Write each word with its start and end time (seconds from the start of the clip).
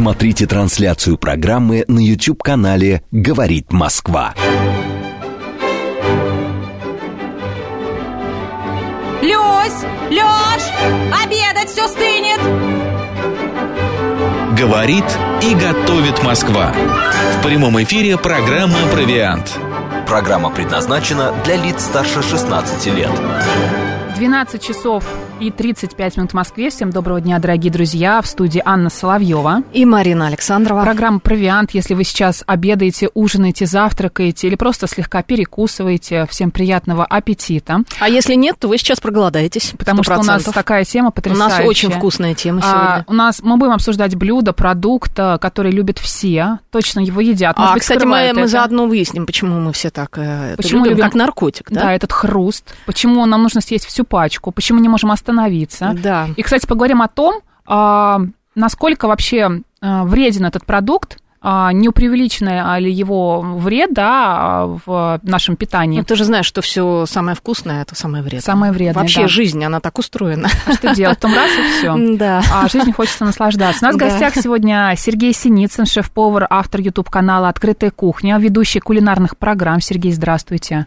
Смотрите 0.00 0.46
трансляцию 0.46 1.18
программы 1.18 1.84
на 1.86 1.98
YouTube-канале 1.98 3.02
«Говорит 3.10 3.70
Москва». 3.70 4.32
Люсь! 9.20 9.84
Лёш! 10.08 10.62
Обедать 11.22 11.68
все 11.68 11.86
стынет! 11.86 12.40
Говорит 14.58 15.04
и 15.42 15.54
готовит 15.54 16.24
Москва. 16.24 16.72
В 17.36 17.42
прямом 17.42 17.82
эфире 17.82 18.16
программа 18.16 18.78
«Провиант». 18.90 19.54
Программа 20.06 20.48
предназначена 20.48 21.34
для 21.44 21.56
лиц 21.56 21.84
старше 21.84 22.22
16 22.22 22.86
лет. 22.94 23.10
12 24.20 24.62
часов 24.62 25.02
и 25.40 25.50
35 25.50 26.18
минут 26.18 26.32
в 26.32 26.34
Москве. 26.34 26.68
Всем 26.68 26.90
доброго 26.90 27.22
дня, 27.22 27.38
дорогие 27.38 27.72
друзья. 27.72 28.20
В 28.20 28.26
студии 28.26 28.60
Анна 28.62 28.90
Соловьева. 28.90 29.62
И 29.72 29.86
Марина 29.86 30.26
Александрова. 30.26 30.82
Программа 30.82 31.20
«Провиант». 31.20 31.70
Если 31.70 31.94
вы 31.94 32.04
сейчас 32.04 32.44
обедаете, 32.46 33.08
ужинаете, 33.14 33.64
завтракаете 33.64 34.48
или 34.48 34.56
просто 34.56 34.86
слегка 34.88 35.22
перекусываете, 35.22 36.26
всем 36.28 36.50
приятного 36.50 37.06
аппетита. 37.06 37.82
А 37.98 38.10
если 38.10 38.34
нет, 38.34 38.56
то 38.58 38.68
вы 38.68 38.76
сейчас 38.76 39.00
проголодаетесь. 39.00 39.72
Потому 39.78 40.02
100%. 40.02 40.04
что 40.04 40.20
у 40.20 40.24
нас 40.24 40.42
такая 40.44 40.84
тема 40.84 41.12
потрясающая. 41.12 41.46
У 41.46 41.58
нас 41.60 41.66
очень 41.66 41.90
вкусная 41.90 42.34
тема 42.34 42.60
сегодня. 42.60 42.78
А, 42.78 43.04
у 43.06 43.14
нас 43.14 43.40
мы 43.40 43.56
будем 43.56 43.72
обсуждать 43.72 44.16
блюдо, 44.16 44.52
продукт, 44.52 45.18
э, 45.18 45.38
который 45.38 45.72
любят 45.72 45.98
все. 45.98 46.58
Точно 46.70 47.00
его 47.00 47.22
едят. 47.22 47.56
Может 47.56 47.70
а, 47.70 47.72
быть, 47.72 47.82
кстати, 47.84 48.04
мы, 48.04 48.32
мы 48.34 48.48
заодно 48.48 48.86
выясним, 48.86 49.24
почему 49.24 49.58
мы 49.60 49.72
все 49.72 49.88
так 49.88 50.18
э, 50.18 50.56
почему 50.58 50.80
любим, 50.80 50.90
любим, 50.90 51.04
как 51.04 51.14
наркотик. 51.14 51.70
Да? 51.70 51.84
да, 51.84 51.94
этот 51.94 52.12
хруст. 52.12 52.74
Почему 52.84 53.24
нам 53.24 53.42
нужно 53.42 53.62
съесть 53.62 53.86
всю 53.86 54.04
пачку. 54.10 54.52
Почему 54.52 54.80
не 54.80 54.88
можем 54.90 55.10
остановиться. 55.10 55.92
Да. 55.94 56.10
Да. 56.10 56.28
И, 56.36 56.42
кстати, 56.42 56.66
поговорим 56.66 57.00
о 57.00 57.08
том, 57.08 57.40
а, 57.64 58.20
насколько 58.54 59.06
вообще 59.06 59.62
а, 59.80 60.04
вреден 60.04 60.44
этот 60.44 60.66
продукт, 60.66 61.18
а, 61.42 61.72
не 61.72 61.88
преувеличенный 61.88 62.80
ли 62.80 62.92
его 62.92 63.40
вред 63.40 63.94
да, 63.94 64.66
в 64.84 65.20
нашем 65.22 65.56
питании. 65.56 65.98
Ну, 65.98 66.04
ты 66.04 66.14
же 66.16 66.24
знаешь, 66.24 66.44
что 66.44 66.60
все 66.60 67.06
самое 67.06 67.34
вкусное 67.34 67.80
это 67.80 67.94
самое 67.94 68.22
вредное. 68.22 68.42
Самое 68.42 68.72
вредное. 68.72 69.00
Вообще 69.00 69.22
да. 69.22 69.28
жизнь, 69.28 69.64
она 69.64 69.80
так 69.80 69.98
устроена. 69.98 70.48
А 70.66 70.74
что 70.74 70.94
делать? 70.94 71.16
В 71.16 71.20
том 71.20 71.32
раз 71.34 71.50
и 71.50 71.78
все. 71.78 71.96
Да. 72.20 72.42
А 72.52 72.68
жизнь 72.68 72.92
хочется 72.92 73.24
наслаждаться. 73.24 73.84
У 73.84 73.86
нас 73.86 73.94
в 73.94 73.98
гостях 73.98 74.34
сегодня 74.34 74.92
Сергей 74.96 75.32
Синицын, 75.32 75.86
шеф-повар, 75.86 76.46
автор 76.50 76.80
YouTube-канала 76.80 77.48
«Открытая 77.48 77.90
кухня», 77.90 78.36
ведущий 78.38 78.80
кулинарных 78.80 79.38
программ. 79.38 79.80
Сергей, 79.80 80.12
здравствуйте. 80.12 80.86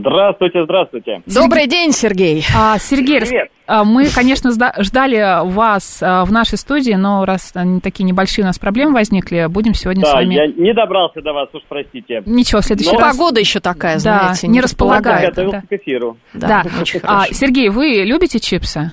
Здравствуйте, 0.00 0.64
здравствуйте. 0.64 1.22
Добрый 1.26 1.68
день, 1.68 1.92
Сергей. 1.92 2.42
А, 2.56 2.78
Сергей, 2.78 3.20
Привет. 3.20 3.50
А, 3.66 3.84
мы, 3.84 4.06
конечно, 4.12 4.50
ждали 4.50 5.46
вас 5.52 6.02
а, 6.02 6.24
в 6.24 6.32
нашей 6.32 6.58
студии, 6.58 6.94
но 6.94 7.24
раз 7.24 7.54
такие 7.82 8.04
небольшие 8.04 8.44
у 8.44 8.46
нас 8.46 8.58
проблемы 8.58 8.94
возникли, 8.94 9.46
будем 9.48 9.74
сегодня 9.74 10.02
да, 10.02 10.10
с 10.10 10.14
вами... 10.14 10.34
я 10.34 10.46
не 10.48 10.74
добрался 10.74 11.22
до 11.22 11.32
вас, 11.32 11.48
уж 11.52 11.62
простите. 11.68 12.22
Ничего, 12.26 12.60
в 12.60 12.64
следующий 12.64 12.92
но... 12.92 12.98
раз... 12.98 13.16
Погода 13.16 13.40
еще 13.40 13.60
такая, 13.60 13.98
знаете, 13.98 14.42
да, 14.42 14.48
не, 14.48 14.54
не 14.54 14.60
располагает. 14.60 15.30
Готовился 15.30 15.62
да. 15.62 15.76
к 15.76 15.80
эфиру. 15.80 16.16
Да, 16.34 16.62
да. 16.64 16.80
очень 16.80 17.00
а, 17.04 17.26
Сергей, 17.30 17.68
вы 17.68 18.02
любите 18.04 18.40
чипсы? 18.40 18.92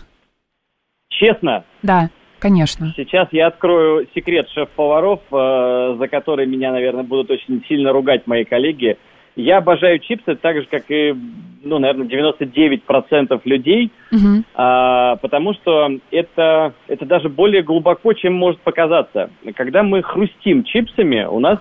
Честно? 1.10 1.64
Да. 1.82 2.10
Конечно. 2.40 2.92
Сейчас 2.98 3.28
я 3.32 3.48
открою 3.48 4.08
секрет 4.16 4.50
шеф-поваров, 4.50 5.20
э, 5.32 5.96
за 6.00 6.08
который 6.08 6.48
меня, 6.48 6.72
наверное, 6.72 7.04
будут 7.04 7.30
очень 7.30 7.64
сильно 7.68 7.94
ругать 7.94 8.26
мои 8.26 8.46
коллеги. 8.46 8.98
Я 9.36 9.58
обожаю 9.58 10.00
чипсы 10.00 10.36
так 10.36 10.58
же, 10.58 10.68
как 10.70 10.84
и, 10.90 11.16
ну, 11.64 11.80
наверное, 11.80 12.08
99% 12.08 13.42
людей, 13.46 13.92
угу. 14.12 14.44
а, 14.56 15.16
потому 15.18 15.54
что 15.54 15.90
это, 16.12 16.74
это 16.88 17.06
даже 17.06 17.30
более 17.30 17.64
глубоко, 17.64 18.14
чем 18.14 18.34
может 18.34 18.60
показаться. 18.62 19.30
Когда 19.56 19.84
мы 19.84 20.04
хрустим 20.04 20.64
чипсами, 20.64 21.24
у 21.24 21.40
нас 21.40 21.60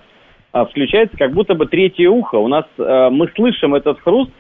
а, 0.53 0.65
включается 0.65 1.17
как 1.17 1.33
будто 1.33 1.55
бы 1.55 1.67
третье 1.67 2.09
ухо. 2.09 2.37
У 2.37 2.49
нас 2.49 2.65
а, 2.79 3.11
мы 3.11 3.29
слышим 3.37 3.75
этот 3.75 4.01
хруст 4.01 4.33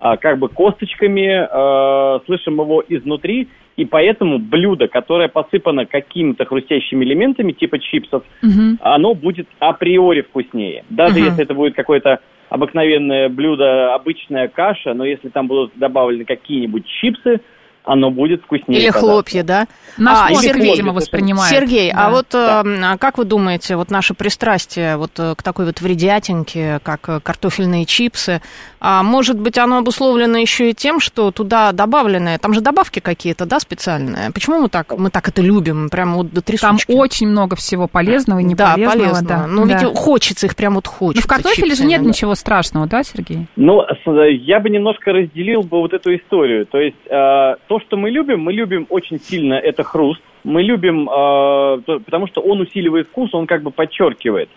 а, 0.00 0.16
как 0.16 0.38
бы 0.38 0.48
косточками, 0.48 1.46
а, 1.50 2.20
слышим 2.24 2.54
его 2.54 2.82
изнутри, 2.88 3.48
и 3.76 3.84
поэтому 3.84 4.38
блюдо, 4.38 4.88
которое 4.88 5.28
посыпано 5.28 5.86
какими-то 5.86 6.44
хрустящими 6.46 7.04
элементами, 7.04 7.52
типа 7.52 7.78
чипсов, 7.78 8.24
угу. 8.42 8.78
оно 8.80 9.14
будет 9.14 9.46
априори 9.58 10.22
вкуснее. 10.22 10.84
Даже 10.88 11.14
угу. 11.14 11.24
если 11.26 11.44
это 11.44 11.54
будет 11.54 11.74
какое-то 11.74 12.20
обыкновенное 12.48 13.28
блюдо, 13.28 13.94
обычная 13.94 14.48
каша, 14.48 14.94
но 14.94 15.04
если 15.04 15.28
там 15.28 15.46
будут 15.46 15.72
добавлены 15.76 16.24
какие-нибудь 16.24 16.86
чипсы, 16.86 17.40
оно 17.88 18.10
будет 18.10 18.42
вкуснее. 18.42 18.82
Или 18.82 18.90
хлопья, 18.90 19.42
да? 19.42 19.66
Наш 19.96 20.18
а, 20.18 20.28
мозг, 20.28 20.54
видимо, 20.54 20.92
воспринимает. 20.92 21.50
Сергей, 21.50 21.90
а 21.90 21.94
да. 21.94 22.06
а 22.06 22.10
вот 22.10 22.26
да. 22.30 22.62
Э, 22.94 22.98
как 22.98 23.16
вы 23.16 23.24
думаете, 23.24 23.76
вот 23.76 23.90
наше 23.90 24.12
пристрастие 24.12 24.96
вот 24.96 25.12
э, 25.18 25.34
к 25.34 25.42
такой 25.42 25.64
вот 25.64 25.80
вредятинке, 25.80 26.80
как 26.82 27.08
э, 27.08 27.20
картофельные 27.20 27.86
чипсы, 27.86 28.42
а 28.80 29.02
может 29.02 29.38
быть, 29.38 29.58
оно 29.58 29.78
обусловлено 29.78 30.38
еще 30.38 30.70
и 30.70 30.74
тем, 30.74 31.00
что 31.00 31.30
туда 31.30 31.72
добавлены, 31.72 32.38
там 32.38 32.54
же 32.54 32.60
добавки 32.60 33.00
какие-то, 33.00 33.46
да, 33.46 33.60
специальные? 33.60 34.30
Почему 34.32 34.60
мы 34.60 34.68
так, 34.68 34.96
мы 34.96 35.10
так 35.10 35.28
это 35.28 35.42
любим, 35.42 35.88
прямо 35.90 36.16
вот 36.16 36.32
до 36.32 36.42
трясучки? 36.42 36.86
Там 36.86 36.96
очень 36.96 37.28
много 37.28 37.56
всего 37.56 37.88
полезного 37.88 38.40
и 38.40 38.44
неполезного. 38.44 38.86
Да, 38.86 38.92
полезного. 38.92 39.28
Да. 39.28 39.46
Но 39.46 39.66
да. 39.66 39.78
ведь 39.78 39.96
хочется 39.96 40.46
их 40.46 40.56
прям 40.56 40.74
вот 40.74 40.86
хочется. 40.86 41.26
Но 41.28 41.34
в 41.34 41.42
картофеле 41.42 41.74
же 41.74 41.84
нет 41.84 42.02
да. 42.02 42.08
ничего 42.08 42.34
страшного, 42.34 42.86
да, 42.86 43.02
Сергей? 43.02 43.46
Ну, 43.56 43.82
я 44.06 44.60
бы 44.60 44.70
немножко 44.70 45.12
разделил 45.12 45.62
бы 45.62 45.78
вот 45.78 45.92
эту 45.92 46.14
историю. 46.14 46.66
То 46.66 46.78
есть 46.78 46.96
то, 47.04 47.80
что 47.86 47.96
мы 47.96 48.10
любим, 48.10 48.40
мы 48.40 48.52
любим 48.52 48.86
очень 48.88 49.20
сильно 49.20 49.54
это 49.54 49.82
хруст. 49.82 50.20
Мы 50.44 50.62
любим, 50.62 51.08
э, 51.08 51.98
потому 52.04 52.26
что 52.28 52.40
он 52.40 52.60
усиливает 52.60 53.08
вкус, 53.08 53.34
он 53.34 53.46
как 53.46 53.62
бы 53.62 53.70
подчеркивает. 53.70 54.48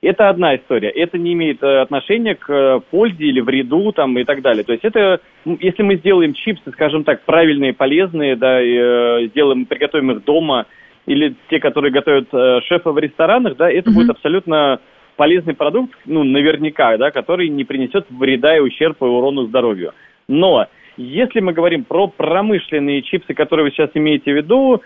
Это 0.00 0.28
одна 0.28 0.54
история. 0.54 0.90
Это 0.90 1.18
не 1.18 1.32
имеет 1.32 1.60
э, 1.62 1.80
отношения 1.80 2.36
к 2.36 2.48
э, 2.48 2.80
пользе 2.90 3.24
или 3.24 3.40
вреду 3.40 3.90
там, 3.90 4.16
и 4.16 4.24
так 4.24 4.42
далее. 4.42 4.62
То 4.62 4.72
есть 4.72 4.84
это, 4.84 5.20
если 5.44 5.82
мы 5.82 5.96
сделаем 5.96 6.34
чипсы, 6.34 6.70
скажем 6.70 7.02
так, 7.02 7.22
правильные, 7.24 7.72
полезные, 7.72 8.36
да, 8.36 8.62
и, 8.62 8.76
э, 8.78 9.28
сделаем, 9.30 9.66
приготовим 9.66 10.12
их 10.12 10.24
дома, 10.24 10.66
или 11.06 11.34
те, 11.50 11.58
которые 11.58 11.90
готовят 11.90 12.28
э, 12.32 12.60
шефы 12.66 12.90
в 12.90 12.98
ресторанах, 12.98 13.56
да, 13.56 13.68
это 13.68 13.90
mm-hmm. 13.90 13.94
будет 13.94 14.10
абсолютно 14.10 14.78
полезный 15.16 15.54
продукт, 15.54 15.98
ну, 16.04 16.22
наверняка, 16.22 16.96
да, 16.96 17.10
который 17.10 17.48
не 17.48 17.64
принесет 17.64 18.06
вреда 18.08 18.56
и 18.56 18.60
ущерба 18.60 19.04
и 19.06 19.10
урону 19.10 19.46
здоровью. 19.46 19.94
Но 20.28 20.66
если 20.96 21.40
мы 21.40 21.52
говорим 21.52 21.84
про 21.84 22.06
промышленные 22.06 23.02
чипсы, 23.02 23.34
которые 23.34 23.64
вы 23.64 23.70
сейчас 23.72 23.90
имеете 23.94 24.32
в 24.32 24.36
виду, 24.36 24.82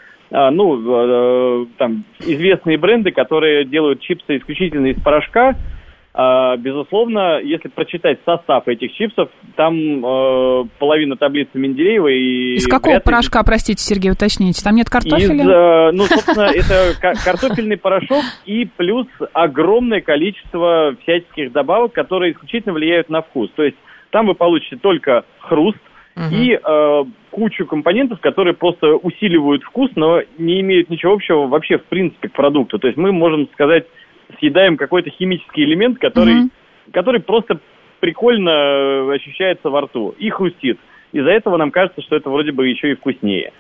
ну, 0.51 1.63
э, 1.63 1.67
там, 1.79 2.05
известные 2.21 2.79
бренды, 2.79 3.13
которые 3.13 3.65
делают 3.65 4.01
чипсы 4.01 4.39
исключительно 4.39 4.87
из 4.87 5.01
порошка, 5.03 5.57
а, 6.15 6.59
безусловно, 6.59 7.41
если 7.41 7.69
прочитать 7.69 8.19
состав 8.27 8.69
этих 8.69 8.93
чипсов, 8.93 9.31
там 9.57 10.05
э, 10.05 10.65
половина 10.79 11.17
таблицы 11.17 11.57
Менделеева 11.59 12.09
и... 12.09 12.57
Из 12.57 12.67
какого 12.67 12.99
порошка, 13.01 13.39
ли... 13.39 13.45
простите, 13.47 13.83
Сергей, 13.83 14.11
уточните? 14.11 14.63
Там 14.63 14.75
нет 14.75 14.91
картофеля? 14.91 15.43
Из, 15.43 15.49
э, 15.49 15.91
ну, 15.93 16.05
собственно, 16.05 16.51
это 16.55 16.93
картофельный 17.01 17.79
порошок 17.79 18.23
и 18.45 18.69
плюс 18.77 19.07
огромное 19.33 20.03
количество 20.03 20.95
всяческих 21.03 21.51
добавок, 21.53 21.95
которые 21.95 22.33
исключительно 22.33 22.75
влияют 22.75 23.09
на 23.09 23.23
вкус. 23.23 23.51
То 23.57 23.63
есть 23.63 23.79
там 24.11 24.27
вы 24.27 24.35
получите 24.35 24.77
только 24.77 25.25
хруст, 25.39 25.79
угу. 26.17 26.27
и 26.31 26.59
э, 26.63 27.05
кучу 27.31 27.67
компонентов, 27.67 28.21
которые 28.21 28.55
просто 28.55 28.95
усиливают 28.97 29.63
вкус, 29.63 29.91
но 29.95 30.23
не 30.39 30.61
имеют 30.61 30.91
ничего 30.91 31.15
общего 31.15 31.47
вообще 31.47 31.79
в 31.79 31.85
принципе 31.85 32.29
к 32.29 32.33
продукту. 32.33 32.79
То 32.79 32.87
есть 32.89 32.99
мы 32.99 33.13
можем 33.13 33.49
сказать, 33.53 33.87
съедаем 34.39 34.77
какой-то 34.77 35.11
химический 35.11 35.65
элемент, 35.65 35.99
который, 35.99 36.43
угу. 36.43 36.51
который 36.93 37.21
просто 37.21 37.61
прикольно 38.01 38.51
э, 38.51 39.15
ощущается 39.15 39.71
во 39.71 39.83
рту 39.83 40.15
и 40.19 40.31
хрустит. 40.31 40.79
Из-за 41.13 41.31
этого 41.31 41.57
нам 41.57 41.71
кажется, 41.71 42.03
что 42.03 42.17
это 42.17 42.31
вроде 42.31 42.53
бы 42.53 42.67
еще 42.67 42.91
и 42.91 42.95
вкуснее. 42.95 43.53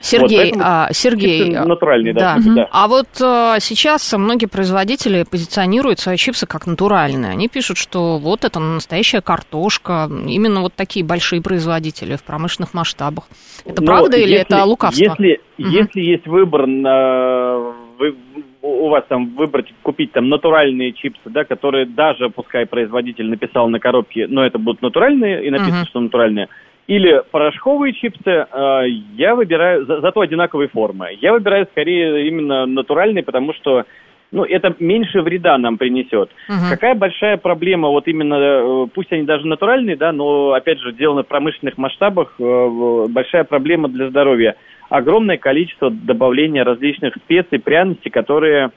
Сергей, 0.00 0.52
вот, 0.52 0.60
а, 0.62 0.88
Сергей, 0.92 1.50
натуральный, 1.50 2.12
да. 2.12 2.36
да. 2.36 2.54
да. 2.54 2.68
А 2.70 2.88
вот 2.88 3.08
а, 3.22 3.58
сейчас 3.58 4.12
многие 4.12 4.46
производители 4.46 5.24
позиционируют 5.28 5.98
свои 5.98 6.16
чипсы 6.16 6.46
как 6.46 6.66
натуральные. 6.66 7.30
Они 7.30 7.48
пишут, 7.48 7.78
что 7.78 8.18
вот 8.18 8.44
это 8.44 8.60
настоящая 8.60 9.22
картошка. 9.22 10.10
Именно 10.10 10.60
вот 10.60 10.74
такие 10.74 11.04
большие 11.04 11.40
производители 11.40 12.16
в 12.16 12.22
промышленных 12.22 12.74
масштабах. 12.74 13.24
Это 13.64 13.80
Но 13.80 13.86
правда 13.86 14.18
если, 14.18 14.30
или 14.30 14.40
это 14.40 14.64
лукавство? 14.64 15.02
Если, 15.02 15.40
угу. 15.58 15.68
если 15.68 16.00
есть 16.00 16.26
выбор 16.26 16.66
на 16.66 17.72
вы, 17.98 18.14
у 18.62 18.88
вас 18.88 19.04
там 19.08 19.34
выбрать, 19.34 19.72
купить 19.82 20.12
там 20.12 20.28
натуральные 20.28 20.92
чипсы, 20.92 21.30
да, 21.30 21.44
которые 21.44 21.86
даже, 21.86 22.28
пускай 22.30 22.66
производитель 22.66 23.28
написал 23.28 23.68
на 23.68 23.78
коробке, 23.78 24.26
но 24.26 24.44
это 24.44 24.58
будут 24.58 24.82
натуральные, 24.82 25.46
и 25.46 25.50
написано, 25.50 25.82
uh 25.82 25.88
что 25.88 26.00
натуральные, 26.00 26.48
или 26.86 27.22
порошковые 27.30 27.94
чипсы, 27.94 28.20
э, 28.26 28.82
я 29.16 29.34
выбираю, 29.34 29.86
за, 29.86 30.00
зато 30.00 30.20
одинаковой 30.20 30.68
формы. 30.68 31.16
Я 31.20 31.32
выбираю 31.32 31.66
скорее 31.72 32.28
именно 32.28 32.66
натуральные, 32.66 33.24
потому 33.24 33.54
что 33.54 33.84
ну, 34.32 34.44
это 34.44 34.74
меньше 34.80 35.22
вреда 35.22 35.56
нам 35.58 35.78
принесет. 35.78 36.28
Угу. 36.48 36.70
Какая 36.70 36.94
большая 36.94 37.36
проблема, 37.36 37.88
вот 37.88 38.08
именно, 38.08 38.34
э, 38.34 38.86
пусть 38.92 39.12
они 39.12 39.22
даже 39.22 39.46
натуральные, 39.46 39.96
да, 39.96 40.12
но, 40.12 40.52
опять 40.52 40.80
же, 40.80 40.92
сделаны 40.92 41.22
в 41.22 41.28
промышленных 41.28 41.78
масштабах, 41.78 42.34
э, 42.38 43.06
большая 43.08 43.44
проблема 43.44 43.88
для 43.88 44.10
здоровья. 44.10 44.56
Огромное 44.90 45.38
количество 45.38 45.90
добавления 45.90 46.64
различных 46.64 47.14
специй, 47.16 47.58
пряностей, 47.60 48.10
которые 48.10 48.70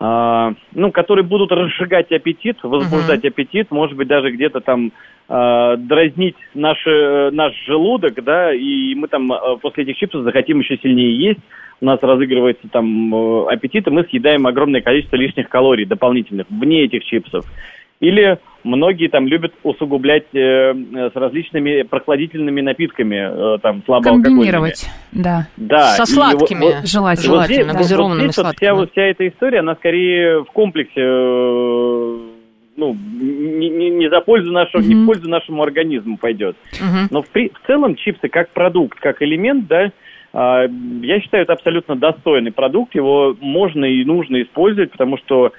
ну, 0.00 0.92
которые 0.92 1.24
будут 1.24 1.52
разжигать 1.52 2.10
аппетит, 2.10 2.56
возбуждать 2.62 3.22
аппетит, 3.22 3.70
может 3.70 3.96
быть, 3.96 4.08
даже 4.08 4.30
где-то 4.30 4.60
там 4.60 4.92
а, 5.32 5.76
дразнить 5.76 6.34
наш, 6.54 6.84
э, 6.88 7.30
наш 7.30 7.54
желудок, 7.64 8.14
да, 8.24 8.52
и 8.52 8.96
мы 8.96 9.06
там 9.06 9.30
а, 9.30 9.54
после 9.56 9.84
этих 9.84 9.96
чипсов 9.98 10.24
захотим 10.24 10.58
еще 10.58 10.76
сильнее 10.78 11.16
есть, 11.16 11.38
у 11.80 11.84
нас 11.84 12.00
разыгрывается 12.02 12.66
там 12.68 13.14
э, 13.14 13.52
аппетит, 13.52 13.86
и 13.86 13.90
мы 13.90 14.02
съедаем 14.04 14.48
огромное 14.48 14.80
количество 14.80 15.14
лишних 15.14 15.48
калорий 15.48 15.84
дополнительных 15.84 16.46
вне 16.50 16.82
этих 16.82 17.04
чипсов. 17.04 17.46
Или 18.00 18.38
многие 18.64 19.08
там 19.08 19.26
любят 19.26 19.52
усугублять 19.62 20.24
э, 20.34 20.72
с 20.74 21.14
различными 21.14 21.82
прохладительными 21.82 22.60
напитками, 22.62 23.56
э, 23.56 23.58
там. 23.58 23.82
Комбинировать, 24.02 24.86
да. 25.12 25.46
Да. 25.58 25.92
Со 25.96 26.06
сладкими, 26.06 26.60
вот- 26.60 26.86
Желательно. 26.86 27.02
вот 27.04 27.14
здесь- 27.16 27.26
желательно, 27.26 27.72
вот 27.72 27.76
газированными 27.76 28.24
здесь 28.28 28.36
вот 28.38 28.42
сладкими. 28.44 28.66
Вся, 28.68 28.74
вот 28.74 28.90
вся 28.92 29.02
эта 29.02 29.28
история, 29.28 29.58
она 29.60 29.74
скорее 29.76 30.40
в 30.44 30.46
комплексе, 30.46 31.00
э, 31.00 32.18
ну, 32.76 32.96
не, 33.20 33.68
не- 33.68 33.90
не 33.90 34.08
за 34.08 34.20
пользу 34.22 34.50
нашего, 34.50 34.80
не 34.80 34.94
в 34.94 35.06
пользу 35.06 35.28
нашему 35.28 35.62
организму 35.62 36.16
пойдет. 36.16 36.56
Мгм. 36.80 37.08
Но 37.10 37.22
в, 37.22 37.28
при- 37.28 37.50
в 37.50 37.66
целом 37.66 37.94
чипсы 37.96 38.28
как 38.28 38.48
продукт, 38.50 38.98
как 38.98 39.20
элемент, 39.22 39.66
да, 39.66 39.92
а, 40.32 40.66
я 41.02 41.20
считаю, 41.20 41.42
это 41.42 41.52
абсолютно 41.52 41.96
достойный 41.96 42.52
продукт, 42.52 42.94
его 42.94 43.36
можно 43.40 43.84
и 43.84 44.04
нужно 44.04 44.40
использовать, 44.42 44.90
потому 44.92 45.18
что 45.18 45.52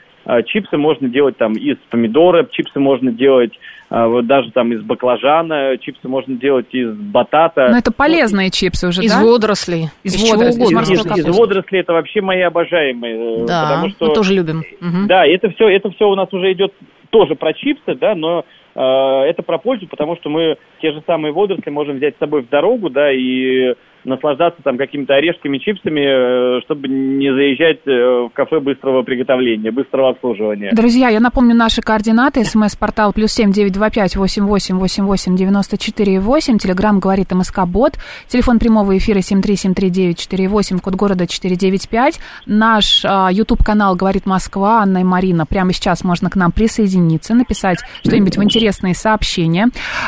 чипсы 0.45 0.77
можно 0.77 1.09
делать 1.09 1.37
там 1.37 1.53
из 1.53 1.77
помидора, 1.89 2.47
чипсы 2.51 2.79
можно 2.79 3.11
делать 3.11 3.51
а, 3.89 4.07
вот 4.07 4.25
даже 4.25 4.51
там 4.51 4.71
из 4.71 4.81
баклажана, 4.81 5.77
чипсы 5.77 6.07
можно 6.07 6.35
делать 6.37 6.67
из 6.71 6.93
батата. 6.93 7.67
Но 7.71 7.77
это 7.77 7.91
полезные 7.91 8.49
чипсы 8.49 8.87
уже, 8.87 9.03
Из 9.03 9.11
да? 9.11 9.21
водорослей. 9.21 9.89
Из 10.03 10.15
чего 10.15 10.37
водорослей, 10.37 10.63
из 10.63 10.89
из, 10.89 10.99
из 10.99 11.03
капусты. 11.03 11.31
водорослей 11.33 11.81
это 11.81 11.93
вообще 11.93 12.21
мои 12.21 12.39
обожаемые. 12.41 13.41
э, 13.43 13.45
Да, 13.45 13.63
потому 13.63 13.89
что, 13.89 14.05
мы 14.05 14.13
тоже 14.13 14.33
любим. 14.33 14.63
Да, 15.07 15.25
это 15.25 15.49
все, 15.49 15.67
это 15.67 15.89
все 15.91 16.07
у 16.07 16.15
нас 16.15 16.31
уже 16.31 16.53
идет 16.53 16.73
тоже 17.09 17.35
про 17.35 17.53
чипсы, 17.53 17.95
да, 17.95 18.15
но 18.15 18.45
э, 18.75 18.79
это 18.79 19.43
про 19.43 19.57
пользу, 19.57 19.87
потому 19.87 20.15
что 20.15 20.29
мы 20.29 20.55
те 20.81 20.93
же 20.93 21.03
самые 21.05 21.33
водоросли 21.33 21.69
можем 21.69 21.97
взять 21.97 22.15
с 22.15 22.19
собой 22.19 22.43
в 22.43 22.49
дорогу, 22.49 22.89
да, 22.89 23.11
и 23.11 23.73
наслаждаться 24.03 24.61
там 24.63 24.77
какими-то 24.77 25.15
орешками, 25.15 25.57
чипсами, 25.57 26.57
э, 26.57 26.61
чтобы 26.65 26.87
не 26.87 27.33
заезжать 27.33 27.79
э, 27.85 28.27
в 28.27 28.29
кафе 28.33 28.59
быстрого 28.59 29.03
приготовления, 29.03 29.71
быстрого 29.71 30.09
обслуживания. 30.09 30.71
Друзья, 30.73 31.09
я 31.09 31.19
напомню 31.19 31.55
наши 31.55 31.81
координаты. 31.81 32.43
СМС-портал 32.43 33.13
плюс 33.13 33.31
семь 33.31 33.51
девять 33.51 33.73
два 33.73 33.89
пять 33.89 34.15
восемь 34.15 34.45
восемь 34.45 34.77
восемь 34.77 35.05
восемь 35.05 35.35
девяносто 35.35 35.77
четыре 35.77 36.19
восемь. 36.19 36.57
Телеграмм 36.57 36.99
говорит 36.99 37.31
МСК 37.31 37.65
Бот. 37.65 37.93
Телефон 38.27 38.59
прямого 38.59 38.97
эфира 38.97 39.21
семь 39.21 39.41
три 39.41 39.55
семь 39.55 39.73
три 39.73 39.89
девять 39.89 40.19
четыре 40.19 40.47
восемь. 40.47 40.79
Код 40.79 40.95
города 40.95 41.27
четыре 41.27 41.55
девять 41.55 41.89
пять. 41.89 42.19
Наш 42.45 43.03
YouTube 43.03 43.63
канал 43.63 43.95
говорит 43.95 44.25
Москва. 44.25 44.79
Анна 44.81 44.99
и 44.99 45.03
Марина. 45.03 45.45
Прямо 45.45 45.73
сейчас 45.73 46.03
можно 46.03 46.29
к 46.29 46.35
нам 46.35 46.51
присоединиться, 46.51 47.33
написать 47.33 47.79
что-нибудь 48.05 48.37
в 48.37 48.43
интересные 48.43 48.95
сообщения. 48.95 49.67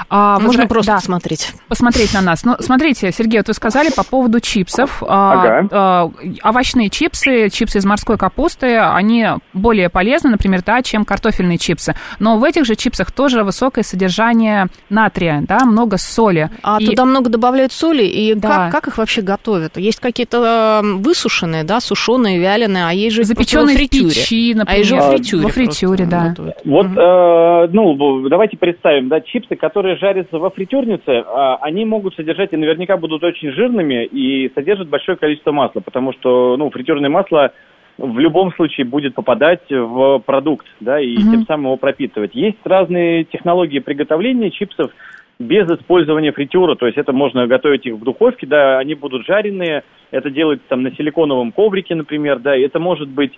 А, 0.10 0.40
Можно 0.40 0.64
возра- 0.64 0.68
просто 0.68 0.92
да, 0.92 0.96
посмотреть. 0.98 1.54
посмотреть 1.68 2.14
на 2.14 2.22
нас. 2.22 2.44
Ну, 2.46 2.56
смотрите, 2.60 3.12
Сергей, 3.12 3.40
вот 3.40 3.48
вы 3.48 3.54
сказали 3.54 3.83
по 3.96 4.04
поводу 4.04 4.40
чипсов. 4.40 5.02
А, 5.06 5.34
Ага. 5.34 5.68
а, 5.72 6.10
овощные 6.44 6.90
чипсы, 6.90 7.50
чипсы 7.50 7.80
из 7.80 7.86
морской 7.86 8.18
капусты, 8.18 8.78
они 8.78 9.26
более 9.54 9.90
полезны, 9.90 10.30
например, 10.30 10.62
да, 10.66 10.82
чем 10.82 11.06
картофельные 11.06 11.58
чипсы. 11.58 11.96
Но 12.20 12.38
в 12.38 12.44
этих 12.44 12.66
же 12.66 12.76
чипсах 12.76 13.12
тоже 13.12 13.44
высокое 13.44 13.84
содержание 13.84 14.68
натрия, 14.90 15.44
да, 15.48 15.66
много 15.66 15.98
соли. 15.98 16.50
А 16.62 16.78
И- 16.80 16.86
туда 16.86 17.06
много 17.06 17.30
добавляют 17.30 17.72
соли, 17.72 18.04
и 18.04 18.34
Да. 18.36 18.70
как, 18.70 18.72
как 18.72 18.88
их 18.88 18.98
вообще 18.98 19.22
готовят? 19.22 19.78
Есть 19.78 20.00
какие-то 20.00 20.82
э, 20.84 20.88
высушенные, 20.98 21.64
да, 21.64 21.80
сушеные, 21.80 22.40
вяленые, 22.40 22.86
а 22.88 22.92
есть 22.94 23.16
же 23.16 23.24
запеченные 23.24 23.66
во 23.68 23.72
в 23.74 23.76
фритюре. 23.78 24.10
печи, 24.10 24.54
например. 24.56 24.76
А 24.76 24.78
есть 24.78 24.90
же 24.90 24.96
во 24.96 25.02
фритюре. 25.12 25.44
Во 25.44 25.50
фритюре, 25.50 26.06
да. 26.06 26.30
готовят. 26.30 26.56
Вот, 26.66 26.86
э, 26.88 27.68
ну, 27.72 28.30
давайте 28.30 28.58
представим, 28.58 29.10
да, 29.10 29.22
чипсы, 29.22 29.56
которые 29.56 29.98
жарятся 29.98 30.38
во 30.38 30.50
фритюрнице, 30.50 31.24
а, 31.26 31.58
они 31.62 31.86
могут 31.86 32.16
содержать 32.16 32.54
и 32.54 32.58
наверняка 32.58 32.98
будут 32.98 33.24
очень 33.24 33.52
жирными 33.74 34.06
и 34.06 34.52
содержат 34.54 34.88
большое 34.88 35.18
количество 35.18 35.52
масла, 35.52 35.82
потому 35.82 36.14
что, 36.14 36.56
ну, 36.58 36.70
фритюрное 36.70 37.10
масло 37.10 37.52
в 37.98 38.20
любом 38.20 38.52
случае 38.54 38.86
будет 38.86 39.14
попадать 39.14 39.70
в 39.70 40.20
продукт, 40.26 40.66
да, 40.80 41.00
и 41.00 41.16
Мгм. 41.16 41.32
тем 41.32 41.46
самым 41.46 41.66
его 41.66 41.78
пропитывать. 41.78 42.34
Есть 42.34 42.58
разные 42.64 43.24
технологии 43.26 43.80
приготовления 43.80 44.50
чипсов 44.50 44.92
без 45.40 45.70
использования 45.70 46.32
фритюра, 46.32 46.76
то 46.76 46.86
есть 46.86 46.98
это 46.98 47.12
можно 47.14 47.48
готовить 47.48 47.86
их 47.86 47.96
в 47.96 48.04
духовке, 48.04 48.48
да, 48.48 48.80
они 48.80 48.96
будут 48.96 49.26
жареные, 49.26 49.84
это 50.12 50.30
делается 50.30 50.66
там 50.70 50.84
на 50.84 50.92
силиконовом 50.92 51.52
коврике, 51.52 51.96
например, 51.96 52.40
да, 52.40 52.56
и 52.56 52.62
это 52.62 52.80
может 52.80 53.10
быть 53.10 53.38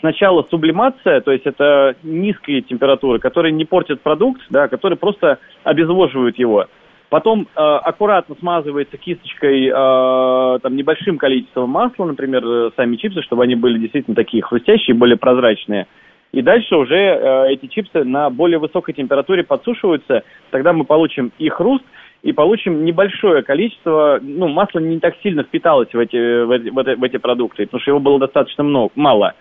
сначала 0.00 0.46
сублимация, 0.50 1.20
то 1.20 1.32
есть 1.32 1.46
это 1.46 1.94
низкие 2.02 2.62
температуры, 2.62 3.18
которые 3.18 3.52
не 3.52 3.64
портят 3.64 4.02
продукт, 4.02 4.42
да, 4.50 4.68
которые 4.68 4.98
просто 4.98 5.38
обезвоживают 5.64 6.38
его. 6.38 6.66
Потом 7.08 7.42
э, 7.42 7.60
аккуратно 7.60 8.34
смазывается 8.38 8.96
кисточкой 8.96 9.68
э, 9.68 10.58
там 10.60 10.74
небольшим 10.74 11.18
количеством 11.18 11.70
масла, 11.70 12.04
например, 12.04 12.44
э, 12.44 12.70
сами 12.76 12.96
чипсы, 12.96 13.22
чтобы 13.22 13.44
они 13.44 13.54
были 13.54 13.78
действительно 13.78 14.16
такие 14.16 14.42
хрустящие, 14.42 14.96
более 14.96 15.16
прозрачные. 15.16 15.86
И 16.32 16.42
дальше 16.42 16.74
уже 16.74 16.96
э, 16.96 17.52
эти 17.52 17.66
чипсы 17.66 18.02
на 18.02 18.28
более 18.28 18.58
высокой 18.58 18.92
температуре 18.92 19.44
подсушиваются. 19.44 20.24
Тогда 20.50 20.72
мы 20.72 20.84
получим 20.84 21.30
и 21.38 21.48
хруст, 21.48 21.84
и 22.22 22.32
получим 22.32 22.84
небольшое 22.84 23.42
количество, 23.44 24.18
ну, 24.20 24.48
масло 24.48 24.80
не 24.80 24.98
так 24.98 25.14
сильно 25.22 25.44
впиталось 25.44 25.92
в 25.92 25.98
эти, 25.98 26.44
в 26.44 26.50
эти, 26.50 26.70
в 26.70 26.78
эти, 26.78 26.98
в 26.98 27.04
эти 27.04 27.16
продукты, 27.18 27.66
потому 27.66 27.80
что 27.80 27.90
его 27.92 28.00
было 28.00 28.18
достаточно 28.18 28.64
много, 28.64 28.90
мало. 28.96 29.34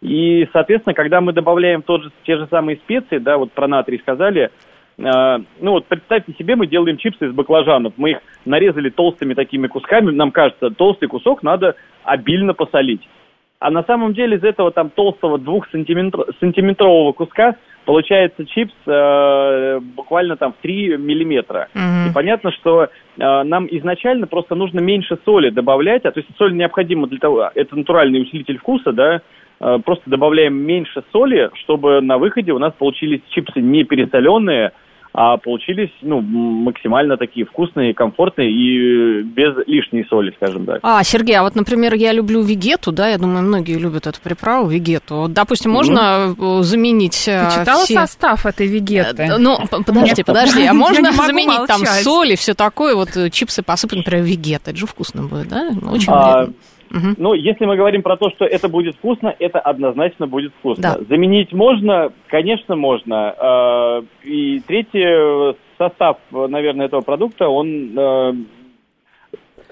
И, 0.00 0.48
соответственно, 0.54 0.94
когда 0.94 1.20
мы 1.20 1.34
добавляем 1.34 1.82
тот 1.82 2.02
же, 2.02 2.10
те 2.24 2.38
же 2.38 2.46
самые 2.50 2.78
специи, 2.78 3.18
да, 3.18 3.36
вот 3.36 3.52
про 3.52 3.68
натрий 3.68 3.98
сказали, 3.98 4.50
ну 5.02 5.70
вот 5.70 5.86
представьте 5.86 6.34
себе, 6.38 6.56
мы 6.56 6.66
делаем 6.66 6.98
чипсы 6.98 7.26
из 7.26 7.32
баклажанов, 7.32 7.94
мы 7.96 8.10
их 8.10 8.18
нарезали 8.44 8.90
толстыми 8.90 9.34
такими 9.34 9.66
кусками, 9.66 10.10
нам 10.10 10.30
кажется, 10.30 10.70
толстый 10.70 11.06
кусок 11.06 11.42
надо 11.42 11.74
обильно 12.04 12.52
посолить. 12.54 13.02
А 13.60 13.70
на 13.70 13.82
самом 13.84 14.14
деле 14.14 14.38
из 14.38 14.42
этого 14.42 14.70
там 14.70 14.88
толстого 14.88 15.38
двухсантиметрового 15.38 17.12
куска 17.12 17.56
получается 17.84 18.46
чипс 18.46 18.72
э, 18.86 19.80
буквально 19.80 20.36
там 20.36 20.54
в 20.54 20.62
3 20.62 20.96
миллиметра. 20.96 21.68
Мгм. 21.74 22.10
И 22.10 22.14
понятно, 22.14 22.52
что 22.52 22.84
э, 22.84 22.88
нам 23.18 23.66
изначально 23.70 24.26
просто 24.26 24.54
нужно 24.54 24.80
меньше 24.80 25.18
соли 25.26 25.50
добавлять, 25.50 26.06
а 26.06 26.10
то 26.10 26.20
есть 26.20 26.30
соль 26.38 26.56
необходима 26.56 27.06
для 27.06 27.18
того, 27.18 27.50
это 27.54 27.76
натуральный 27.76 28.22
усилитель 28.22 28.58
вкуса, 28.58 28.92
да, 28.92 29.20
э, 29.60 29.78
просто 29.84 30.08
добавляем 30.08 30.54
меньше 30.54 31.02
соли, 31.12 31.50
чтобы 31.62 32.00
на 32.00 32.16
выходе 32.16 32.52
у 32.52 32.58
нас 32.58 32.72
получились 32.72 33.20
чипсы 33.28 33.60
не 33.60 33.84
пересоленные, 33.84 34.72
а 35.12 35.36
получились 35.38 35.90
ну, 36.02 36.20
максимально 36.20 37.16
такие 37.16 37.44
вкусные, 37.44 37.94
комфортные 37.94 38.50
и 38.50 39.22
без 39.22 39.56
лишней 39.66 40.06
соли, 40.08 40.32
скажем 40.36 40.66
так. 40.66 40.78
А, 40.82 41.02
Сергей, 41.02 41.36
а 41.36 41.42
вот, 41.42 41.54
например, 41.56 41.94
я 41.94 42.12
люблю 42.12 42.42
вегету, 42.42 42.92
да, 42.92 43.08
я 43.08 43.18
думаю, 43.18 43.42
многие 43.42 43.76
любят 43.76 44.06
эту 44.06 44.20
приправу, 44.20 44.68
вегету. 44.68 45.26
Допустим, 45.28 45.72
можно 45.72 46.34
э, 46.38 46.62
заменить 46.62 47.26
э, 47.26 47.48
Ты 47.50 47.60
читала 47.60 47.84
все... 47.84 47.94
состав 47.94 48.46
этой 48.46 48.66
вегеты? 48.66 49.22
Э, 49.24 49.38
Ну, 49.38 49.58
подожди, 49.68 50.14
Нет. 50.18 50.26
подожди, 50.26 50.64
а 50.64 50.74
можно 50.74 51.12
заменить 51.12 51.66
там 51.66 51.84
соль 51.86 52.32
и 52.32 52.36
все 52.36 52.54
такое, 52.54 52.94
вот 52.94 53.16
э, 53.16 53.30
чипсы 53.30 53.62
посыпать, 53.62 53.98
например, 53.98 54.24
вегетой, 54.24 54.72
это 54.72 54.78
же 54.78 54.86
вкусно 54.86 55.22
будет, 55.22 55.48
да? 55.48 55.70
Очень 55.90 56.12
А, 56.12 56.36
вредно. 56.36 56.54
Мгм. 56.90 57.14
Ну, 57.18 57.34
если 57.34 57.66
мы 57.66 57.76
говорим 57.76 58.02
про 58.02 58.16
то, 58.16 58.30
что 58.30 58.44
это 58.44 58.68
будет 58.68 58.96
вкусно, 58.96 59.34
это 59.38 59.60
однозначно 59.60 60.26
будет 60.26 60.52
вкусно. 60.58 60.82
Да. 60.82 61.04
Заменить 61.08 61.52
можно, 61.52 62.12
конечно, 62.28 62.76
можно. 62.76 63.34
Э, 63.38 64.02
И 64.24 64.60
третий 64.66 65.54
состав, 65.78 66.18
наверное, 66.30 66.86
этого 66.86 67.00
продукта, 67.00 67.48
он, 67.48 67.96
э, 67.96 68.32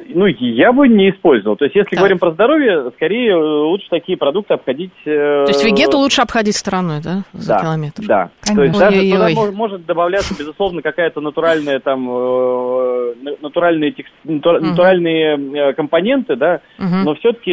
ну, 0.09 0.27
я 0.27 0.73
бы 0.73 0.89
не 0.89 1.11
использовал. 1.11 1.57
То 1.57 1.65
есть, 1.65 1.77
если 1.77 1.91
Так. 1.91 1.99
говорим 1.99 2.19
про 2.19 2.31
здоровье, 2.33 2.91
скорее 2.97 3.33
э, 3.33 3.37
лучше 3.37 3.89
такие 3.91 4.17
продукты 4.19 4.55
обходить. 4.55 4.93
э, 5.05 5.45
То 5.47 5.51
есть 5.51 5.65
вегету 5.65 5.99
лучше 5.99 6.23
обходить 6.23 6.57
стороной, 6.57 7.01
да, 7.03 7.23
за 7.33 7.55
да, 7.55 7.61
километр? 7.61 8.03
Да. 8.07 8.31
Конечно. 8.41 8.55
То 8.57 8.63
есть 8.65 8.79
даже 8.79 9.11
туда 9.11 9.25
Ой-ой-ой. 9.27 9.35
мож- 9.35 9.53
может 9.55 9.87
добавляться, 9.87 10.35
безусловно, 10.39 10.83
какая-то 10.83 11.21
натуральная 11.21 11.81
там 11.81 12.09
э, 12.11 13.15
на- 13.23 13.37
натуральные, 13.43 13.93
текст- 13.93 14.13
натура- 14.25 14.61
Мгм. 14.61 14.71
натуральные 14.71 15.73
компоненты, 15.75 16.37
да, 16.37 16.61
Мгм. 16.79 17.05
но 17.05 17.15
все-таки 17.17 17.53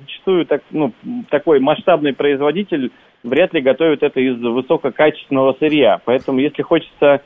зачастую 0.00 0.46
так, 0.46 0.62
ну, 0.70 0.92
такой 1.30 1.60
масштабный 1.60 2.12
производитель 2.14 2.90
вряд 3.22 3.52
ли 3.54 3.60
готовит 3.60 4.02
это 4.02 4.20
из 4.20 4.36
высококачественного 4.40 5.56
сырья. 5.58 6.00
Поэтому, 6.04 6.38
если 6.38 6.62
хочется 6.62 7.20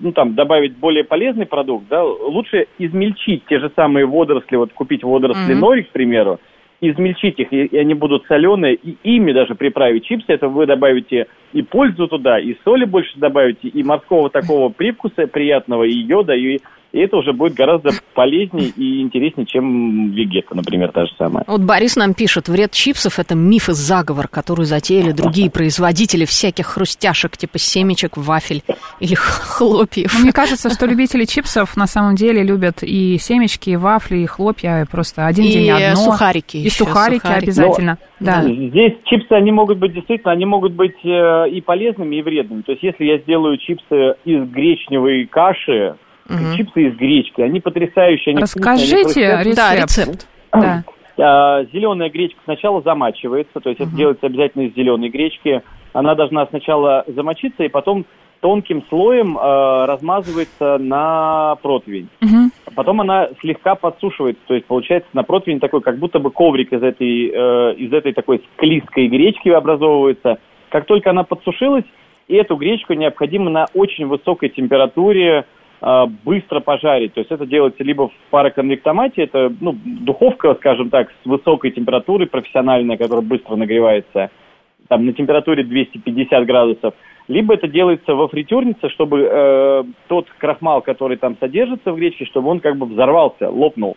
ну, 0.00 0.12
там, 0.12 0.34
добавить 0.34 0.76
более 0.76 1.04
полезный 1.04 1.46
продукт, 1.46 1.86
да, 1.88 2.04
лучше 2.04 2.66
измельчить 2.78 3.44
те 3.46 3.58
же 3.58 3.70
самые 3.74 4.06
водоросли, 4.06 4.56
вот 4.56 4.72
купить 4.72 5.02
водоросли 5.02 5.52
Мгм. 5.52 5.60
нори, 5.60 5.82
к 5.84 5.90
примеру, 5.90 6.40
измельчить 6.80 7.38
их, 7.38 7.52
и, 7.52 7.66
и 7.66 7.76
они 7.78 7.94
будут 7.94 8.26
соленые, 8.26 8.74
и 8.74 8.96
ими 9.04 9.32
даже 9.32 9.54
приправить 9.54 10.04
чипсы, 10.04 10.32
это 10.32 10.48
вы 10.48 10.66
добавите 10.66 11.26
и 11.52 11.62
пользу 11.62 12.08
туда, 12.08 12.38
и 12.38 12.56
соли 12.64 12.84
больше 12.84 13.18
добавите, 13.18 13.68
и 13.68 13.82
морского 13.82 14.30
такого 14.30 14.68
привкуса 14.68 15.26
приятного, 15.26 15.84
и 15.84 15.92
йода, 15.92 16.34
и 16.34 16.60
и 16.92 16.98
это 16.98 17.16
уже 17.16 17.32
будет 17.32 17.54
гораздо 17.54 17.90
полезнее 18.14 18.68
и 18.68 19.00
интереснее, 19.00 19.46
чем 19.46 20.10
вегета, 20.10 20.54
например, 20.54 20.92
та 20.92 21.06
же 21.06 21.12
самая. 21.16 21.44
Вот 21.46 21.62
Борис 21.62 21.96
нам 21.96 22.12
пишет, 22.14 22.48
вред 22.48 22.72
чипсов– 22.72 23.18
это 23.18 23.34
миф 23.34 23.68
и 23.68 23.72
заговор, 23.72 24.28
который 24.28 24.66
затеяли 24.66 25.12
другие 25.12 25.50
производители 25.50 26.24
всяких 26.26 26.66
хрустяшек, 26.66 27.36
типа 27.36 27.58
семечек, 27.58 28.16
вафель 28.16 28.62
или 29.00 29.14
хлопьев. 29.14 30.12
Ну, 30.14 30.20
мне 30.20 30.32
кажется, 30.32 30.70
что 30.70 30.86
любители 30.86 31.24
чипсов 31.24 31.76
на 31.76 31.86
самом 31.86 32.14
деле 32.14 32.42
любят 32.42 32.82
и 32.82 33.16
семечки, 33.18 33.70
и 33.70 33.76
вафли, 33.76 34.18
и 34.18 34.26
хлопья, 34.26 34.86
просто 34.90 35.26
один 35.26 35.44
и 35.46 35.48
день 35.48 35.70
одно. 35.70 35.96
сухарики 35.96 36.58
И 36.58 36.60
еще, 36.60 36.84
сухарики, 36.84 37.22
сухарики. 37.22 37.44
обязательно. 37.44 37.98
да. 38.20 38.42
Здесь 38.42 38.92
чипсы, 39.04 39.32
они 39.32 39.50
могут 39.50 39.78
быть 39.78 39.94
действительно, 39.94 40.32
они 40.32 40.44
могут 40.44 40.72
быть 40.72 40.96
э, 41.04 41.48
и 41.50 41.60
полезными, 41.62 42.16
и 42.16 42.22
вредными. 42.22 42.62
То 42.62 42.72
есть, 42.72 42.82
если 42.82 43.04
я 43.04 43.18
сделаю 43.18 43.56
чипсы 43.56 44.14
из 44.24 44.48
гречневой 44.50 45.26
каши, 45.26 45.96
Мгм. 46.28 46.56
чипсы 46.56 46.82
из 46.88 46.96
гречки, 46.96 47.40
они 47.40 47.60
потрясающие, 47.60 48.32
они 48.34 48.42
вкусные, 48.44 48.64
они 48.72 48.82
Расскажите 48.82 49.36
хрустят. 49.36 49.56
Да, 49.56 49.74
рецепт. 49.74 49.88
рецепт. 49.88 50.26
Да. 50.52 50.84
А, 51.18 51.64
зеленая 51.72 52.08
гречка 52.10 52.40
сначала 52.44 52.80
замачивается, 52.82 53.60
то 53.60 53.68
есть 53.68 53.80
это 53.80 53.88
Мгм. 53.90 53.96
делается 53.98 54.26
обязательно 54.26 54.62
из 54.62 54.74
зеленой 54.74 55.08
гречки. 55.10 55.62
Она 55.92 56.14
должна 56.14 56.46
сначала 56.46 57.04
замочиться 57.06 57.64
и 57.64 57.68
потом 57.68 58.06
тонким 58.40 58.82
слоем 58.88 59.38
э, 59.38 59.84
размазывается 59.86 60.78
на 60.78 61.56
противень. 61.62 62.08
Мгм. 62.20 62.50
Потом 62.74 63.00
она 63.02 63.28
слегка 63.40 63.74
подсушивается, 63.76 64.42
то 64.46 64.54
есть 64.54 64.66
получается 64.66 65.08
на 65.12 65.22
противень 65.22 65.60
такой, 65.60 65.80
как 65.80 65.98
будто 65.98 66.18
бы 66.18 66.30
коврик 66.30 66.72
из 66.72 66.82
этой, 66.82 67.28
э, 67.32 67.74
из 67.74 67.92
этой 67.92 68.12
такой 68.12 68.42
склизкой 68.54 69.06
гречки 69.08 69.48
образовывается. 69.50 70.38
Как 70.70 70.86
только 70.86 71.10
она 71.10 71.22
подсушилась, 71.24 71.84
и 72.26 72.34
эту 72.34 72.56
гречку 72.56 72.94
необходимо 72.94 73.50
на 73.50 73.66
очень 73.74 74.06
высокой 74.06 74.48
температуре 74.48 75.44
быстро 76.24 76.60
пожарить. 76.60 77.14
То 77.14 77.20
есть 77.20 77.32
это 77.32 77.44
делается 77.44 77.82
либо 77.82 78.08
в 78.08 78.12
пароконвектомате, 78.30 79.22
это 79.22 79.52
ну, 79.60 79.76
духовка, 79.84 80.54
скажем 80.54 80.90
так, 80.90 81.10
с 81.10 81.26
высокой 81.26 81.72
температурой, 81.72 82.28
профессиональная, 82.28 82.96
которая 82.96 83.24
быстро 83.24 83.56
нагревается, 83.56 84.30
там 84.88 85.06
на 85.06 85.12
температуре 85.12 85.64
250 85.64 86.46
градусов, 86.46 86.94
либо 87.28 87.54
это 87.54 87.68
делается 87.68 88.14
во 88.14 88.28
фритюрнице, 88.28 88.88
чтобы 88.90 89.28
э, 89.28 89.84
тот 90.08 90.28
крахмал, 90.38 90.82
который 90.82 91.16
там 91.16 91.36
содержится 91.40 91.92
в 91.92 91.96
гречке, 91.96 92.26
чтобы 92.26 92.48
он 92.50 92.60
как 92.60 92.76
бы 92.76 92.86
взорвался, 92.86 93.48
лопнул. 93.48 93.96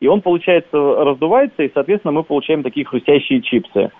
И 0.00 0.06
он, 0.06 0.20
получается, 0.20 0.76
раздувается, 0.76 1.62
и, 1.62 1.70
соответственно, 1.72 2.12
мы 2.12 2.22
получаем 2.22 2.62
такие 2.62 2.84
хрустящие 2.84 3.40
чипсы. 3.40 3.90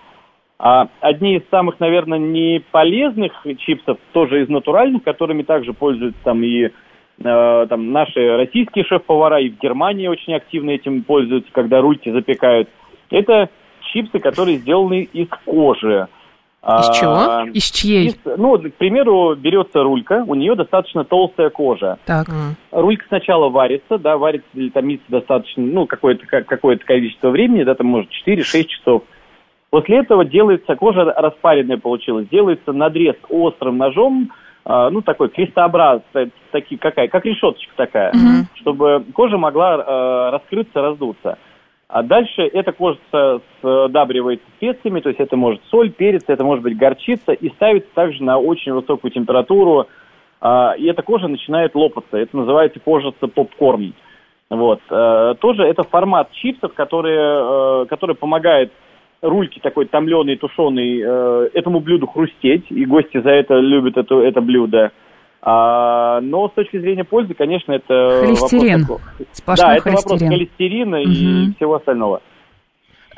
А 0.59 0.89
одни 1.01 1.37
из 1.37 1.43
самых, 1.51 1.81
наверное, 1.81 2.19
не 2.19 2.63
полезных 2.71 3.33
чипсов, 3.59 3.99
тоже 4.13 4.43
из 4.43 4.49
натуральных, 4.49 5.03
которыми 5.03 5.43
также 5.43 5.73
пользуются 5.73 6.23
там 6.25 6.43
и 6.43 6.71
там 7.23 7.93
наши 7.93 8.37
российские 8.37 8.85
шеф-повара, 8.85 9.41
и 9.41 9.51
в 9.51 9.59
Германии 9.59 10.07
очень 10.07 10.35
активно 10.35 10.71
этим 10.71 11.03
пользуются, 11.03 11.51
когда 11.53 11.81
рульки 11.81 12.11
запекают. 12.11 12.69
Это 13.11 13.49
чипсы, 13.93 14.19
которые 14.19 14.59
сделаны 14.59 15.09
из 15.13 15.29
кожи. 15.45 16.09
Из 16.63 16.89
А, 16.89 16.93
чего? 16.95 17.51
Из 17.53 17.71
чьей? 17.71 18.07
из- 18.09 18.19
ну, 18.25 18.59
к 18.59 18.75
примеру, 18.75 19.37
берется 19.37 19.85
рулька, 19.85 20.25
у 20.27 20.35
нее 20.35 20.57
достаточно 20.57 21.05
толстая 21.05 21.49
кожа. 21.49 21.99
Так. 22.07 22.27
Рулька 22.73 23.05
сначала 23.07 23.49
варится, 23.49 23.99
да, 23.99 24.19
варится 24.19 24.49
или 24.55 24.71
томится 24.71 25.07
достаточно, 25.09 25.63
ну, 25.63 25.87
какое-то, 25.87 26.27
как- 26.27 26.47
какое-то 26.47 26.85
количество 26.85 27.31
времени, 27.31 27.63
да, 27.63 27.77
там, 27.77 27.87
может, 27.87 28.11
4-6 28.11 28.69
часов. 28.69 29.05
После 29.71 29.99
этого 29.99 30.25
делается, 30.25 30.75
кожа 30.75 31.05
распаренная 31.05 31.77
получилась, 31.79 32.27
делается 32.29 32.73
надрез 32.73 33.15
острым 33.29 33.79
ножом, 33.79 34.31
а, 34.33 34.46
ну, 34.69 35.01
такой 35.01 35.29
крестообразный, 35.29 36.33
такие, 36.51 36.79
какая, 36.79 37.09
как 37.09 37.25
решеточка 37.25 37.73
такая, 37.77 38.13
Мгм. 38.13 38.49
чтобы 38.55 39.05
кожа 39.15 39.39
могла 39.39 39.77
э, 39.77 40.31
раскрыться, 40.31 40.83
раздуться. 40.83 41.39
А 41.89 42.03
дальше 42.03 42.43
эта 42.43 42.73
кожа 42.73 42.99
сдабривается 43.63 44.45
специями, 44.57 44.99
то 44.99 45.09
есть 45.09 45.21
это 45.21 45.37
может 45.37 45.63
соль, 45.71 45.91
перец, 45.91 46.25
это 46.27 46.43
может 46.43 46.65
быть 46.65 46.77
горчица, 46.77 47.33
и 47.33 47.49
ставится 47.51 47.89
также 47.95 48.25
на 48.25 48.39
очень 48.39 48.73
высокую 48.73 49.13
температуру, 49.13 49.87
а, 50.41 50.75
и 50.77 50.87
эта 50.87 51.03
кожа 51.03 51.29
начинает 51.29 51.75
лопаться. 51.75 52.17
Это 52.17 52.37
называется 52.37 52.81
кожица 52.81 53.29
попкорн. 53.29 53.95
Вот. 54.51 54.81
Э, 54.91 55.35
тоже 55.41 55.65
это 55.65 55.83
формат 55.83 56.31
чипсов, 56.33 56.73
который, 56.75 57.83
э, 57.83 57.87
который 57.87 58.15
помогает 58.15 58.73
рульке 59.23 59.61
такой 59.61 59.87
томленый, 59.87 60.37
тушеный, 60.37 61.01
э, 61.05 61.49
этому 61.55 61.81
блюду 61.81 62.07
хрустеть, 62.07 62.65
и 62.71 62.85
гости 62.85 63.21
за 63.21 63.31
это 63.31 63.55
любят 63.55 63.97
это, 63.97 64.21
это 64.21 64.41
блюдо. 64.41 64.93
А, 65.43 66.21
но 66.23 66.49
с 66.49 66.53
точки 66.53 66.79
зрения 66.81 67.05
пользы, 67.05 67.35
конечно, 67.35 67.73
это 67.73 68.23
Холестерин. 68.25 68.81
вопрос 68.83 69.01
Сплошной 69.33 69.69
да, 69.69 69.77
это 69.77 69.85
вопрос 69.91 70.05
холестерин. 70.05 70.33
холестерина 70.33 70.97
и 70.97 71.07
Мгм. 71.07 71.55
всего 71.55 71.75
остального. 71.77 72.21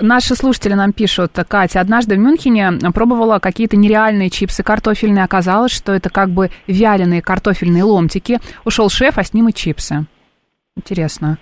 Наши 0.00 0.34
слушатели 0.36 0.74
нам 0.74 0.92
пишут, 0.92 1.32
Катя, 1.48 1.80
однажды 1.80 2.14
в 2.14 2.18
Мюнхене 2.18 2.70
пробовала 2.94 3.38
какие-то 3.40 3.76
нереальные 3.76 4.30
чипсы 4.30 4.62
картофельные. 4.62 5.24
Оказалось, 5.24 5.72
что 5.72 5.92
это 5.92 6.08
как 6.10 6.28
бы 6.30 6.50
вяленые 6.68 7.20
картофельные 7.20 7.82
ломтики. 7.82 8.38
Ушел 8.64 8.90
шеф, 8.90 9.18
а 9.18 9.24
с 9.24 9.34
ним 9.34 9.48
и 9.48 9.52
чипсы. 9.52 10.04
Интересно. 10.76 11.38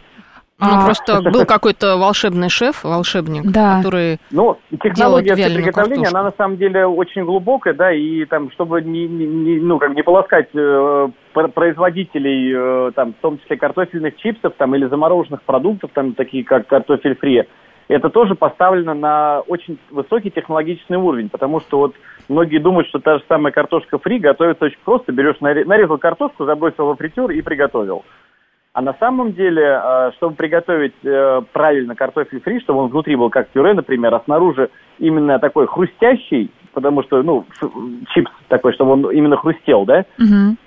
Ну, 0.58 0.66
А, 0.70 0.84
просто 0.86 1.20
был 1.30 1.44
какой-то 1.44 1.98
волшебный 1.98 2.48
шеф, 2.48 2.82
волшебник, 2.82 3.42
Да. 3.44 3.76
который... 3.82 4.18
Ну, 4.30 4.56
технология 4.82 5.34
приготовления, 5.34 5.72
картошку. 5.72 6.16
она 6.16 6.22
на 6.22 6.32
самом 6.38 6.56
деле 6.56 6.86
очень 6.86 7.25
глубокая, 7.25 7.75
да, 7.75 7.92
и 7.92 8.25
там, 8.25 8.50
чтобы 8.52 8.80
не, 8.80 9.06
не- 9.06 9.60
ну, 9.60 9.78
как 9.78 9.94
не 9.94 10.02
полоскать 10.02 10.48
э, 10.54 11.08
пр- 11.34 11.48
производителей, 11.48 12.54
э, 12.88 12.92
там, 12.94 13.12
в 13.12 13.16
том 13.20 13.38
числе 13.38 13.58
картофельных 13.58 14.16
чипсов, 14.16 14.54
там, 14.56 14.75
или 14.75 14.86
замороженных 14.86 15.42
продуктов, 15.42 15.90
там, 15.92 16.14
такие 16.14 16.42
как 16.42 16.66
картофель 16.66 17.16
фри, 17.16 17.44
это 17.88 18.08
тоже 18.08 18.34
поставлено 18.34 18.94
на 18.94 19.40
очень 19.40 19.78
высокий 19.90 20.30
технологичный 20.30 20.96
уровень, 20.96 21.28
потому 21.28 21.60
что 21.60 21.78
вот 21.80 21.94
многие 22.30 22.58
думают, 22.60 22.88
что 22.88 22.98
та 22.98 23.18
же 23.18 23.25
самая 23.28 23.52
картошка 23.52 23.98
фри 23.98 24.18
готовится 24.18 24.64
очень 24.64 24.78
просто, 24.86 25.12
берешь, 25.12 25.36
наре- 25.42 25.66
нарезал 25.66 25.98
картошку, 25.98 26.46
забросил 26.46 26.86
во 26.86 26.96
фритюр 26.96 27.30
и 27.30 27.42
приготовил. 27.42 28.04
А 28.76 28.83
на 28.83 28.92
самом 29.00 29.33
деле, 29.33 29.80
э, 29.83 30.11
чтобы 30.16 30.37
приготовить 30.37 30.92
э, 31.02 31.40
правильно 31.54 31.95
картофель 31.95 32.42
фри, 32.42 32.61
чтобы 32.61 32.80
он 32.80 32.90
внутри 32.90 33.16
был 33.16 33.30
как 33.30 33.49
пюре, 33.49 33.73
например, 33.73 34.14
а 34.14 34.21
снаружи 34.26 34.68
именно 34.99 35.38
такой 35.38 35.66
хрустящий, 35.66 36.50
потому 36.75 37.02
что, 37.02 37.23
ну, 37.23 37.47
чипс 38.12 38.30
такой, 38.49 38.75
чтобы 38.75 38.90
он 38.92 39.11
именно 39.12 39.38
хрустел, 39.38 39.87
да, 39.87 40.04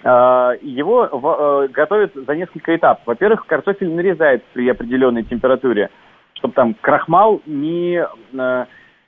а, 0.04 0.54
его 0.64 1.06
э, 1.06 1.68
готовят 1.68 2.14
за 2.16 2.36
несколько 2.36 2.76
этапов. 2.76 3.04
Во-первых, 3.06 3.46
картофель 3.46 3.92
нарезается 3.92 4.48
при 4.54 4.68
определенной 4.68 5.22
температуре, 5.22 5.92
чтобы 6.34 6.56
там 6.56 6.74
крахмал 6.82 7.44
не, 7.46 8.04
э, 8.34 8.66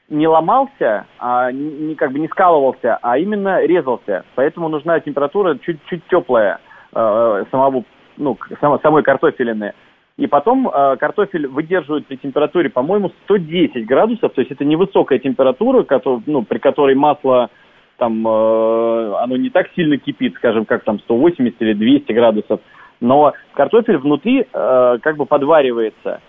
не 0.10 0.27
ломался, 0.27 1.08
а 1.17 1.51
не, 1.51 1.72
не- 1.72 1.96
как 1.96 2.12
бы 2.12 2.20
не 2.20 2.27
скалывался, 2.27 3.00
а 3.01 3.17
именно 3.17 3.65
резался. 3.65 4.25
Поэтому 4.36 4.70
нужна 4.70 5.00
температура 5.00 5.58
чуть-чуть 5.58 6.05
теплая 6.08 6.60
э, 6.93 7.46
самого, 7.50 7.84
ну, 8.21 8.37
самой 8.81 9.03
картофелины. 9.03 9.73
И 10.17 10.27
потом 10.27 10.67
э, 10.67 10.97
картофель 10.97 11.47
выдерживает 11.47 12.05
при 12.05 12.15
температуре, 12.17 12.69
по-моему, 12.69 13.11
110 13.25 13.85
градусов, 13.85 14.33
то 14.33 14.41
есть 14.41 14.51
это 14.51 14.63
невысокая 14.63 15.19
температура, 15.19 15.83
кото- 15.83 16.21
ну, 16.25 16.43
при 16.43 16.59
которой 16.59 16.95
масло 16.95 17.49
там 17.97 18.27
э, 18.27 19.13
оно 19.19 19.37
не 19.37 19.49
так 19.49 19.67
сильно 19.75 19.97
кипит, 19.97 20.35
скажем, 20.35 20.65
как 20.65 20.83
там 20.83 20.99
180 20.99 21.55
или 21.61 21.73
200 21.73 22.11
градусов, 22.11 22.59
но 22.99 23.33
картофель 23.53 23.97
внутри 23.97 24.45
э, 24.51 24.97
как 25.01 25.17
бы 25.17 25.25
подваривается. 25.25 26.19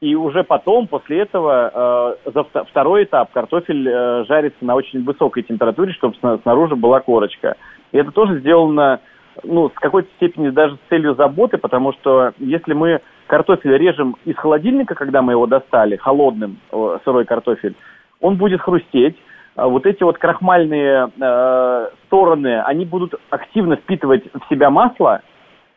И 0.00 0.14
уже 0.14 0.44
потом, 0.44 0.86
после 0.86 1.20
этого, 1.20 2.16
э, 2.26 2.30
за 2.30 2.40
вто- 2.40 2.66
второй 2.66 3.04
этап 3.04 3.32
картофель 3.32 3.88
э, 3.88 4.24
жарится 4.28 4.64
на 4.64 4.74
очень 4.74 5.02
высокой 5.02 5.42
температуре, 5.42 5.92
чтобы 5.92 6.14
сна- 6.16 6.38
снаружи 6.42 6.76
была 6.76 7.00
корочка. 7.00 7.56
И 7.92 7.98
это 7.98 8.10
тоже 8.10 8.40
сделано, 8.40 9.00
ну, 9.42 9.68
с 9.68 9.74
какой-то 9.74 10.08
степени 10.16 10.50
даже 10.50 10.76
с 10.76 10.88
целью 10.88 11.14
заботы, 11.14 11.58
потому 11.58 11.92
что 11.94 12.32
если 12.38 12.72
мы 12.72 13.00
картофель 13.26 13.76
режем 13.76 14.16
из 14.24 14.36
холодильника, 14.36 14.94
когда 14.94 15.22
мы 15.22 15.32
его 15.32 15.46
достали, 15.46 15.96
холодным 15.96 16.58
э, 16.70 16.98
сырой 17.04 17.24
картофель, 17.24 17.74
он 18.20 18.36
будет 18.36 18.60
хрустеть, 18.60 19.16
а 19.56 19.68
вот 19.68 19.86
эти 19.86 20.02
вот 20.02 20.18
крахмальные 20.18 21.10
э, 21.20 21.88
стороны, 22.06 22.60
они 22.62 22.84
будут 22.84 23.14
активно 23.30 23.76
впитывать 23.76 24.24
в 24.32 24.48
себя 24.48 24.70
масло 24.70 25.22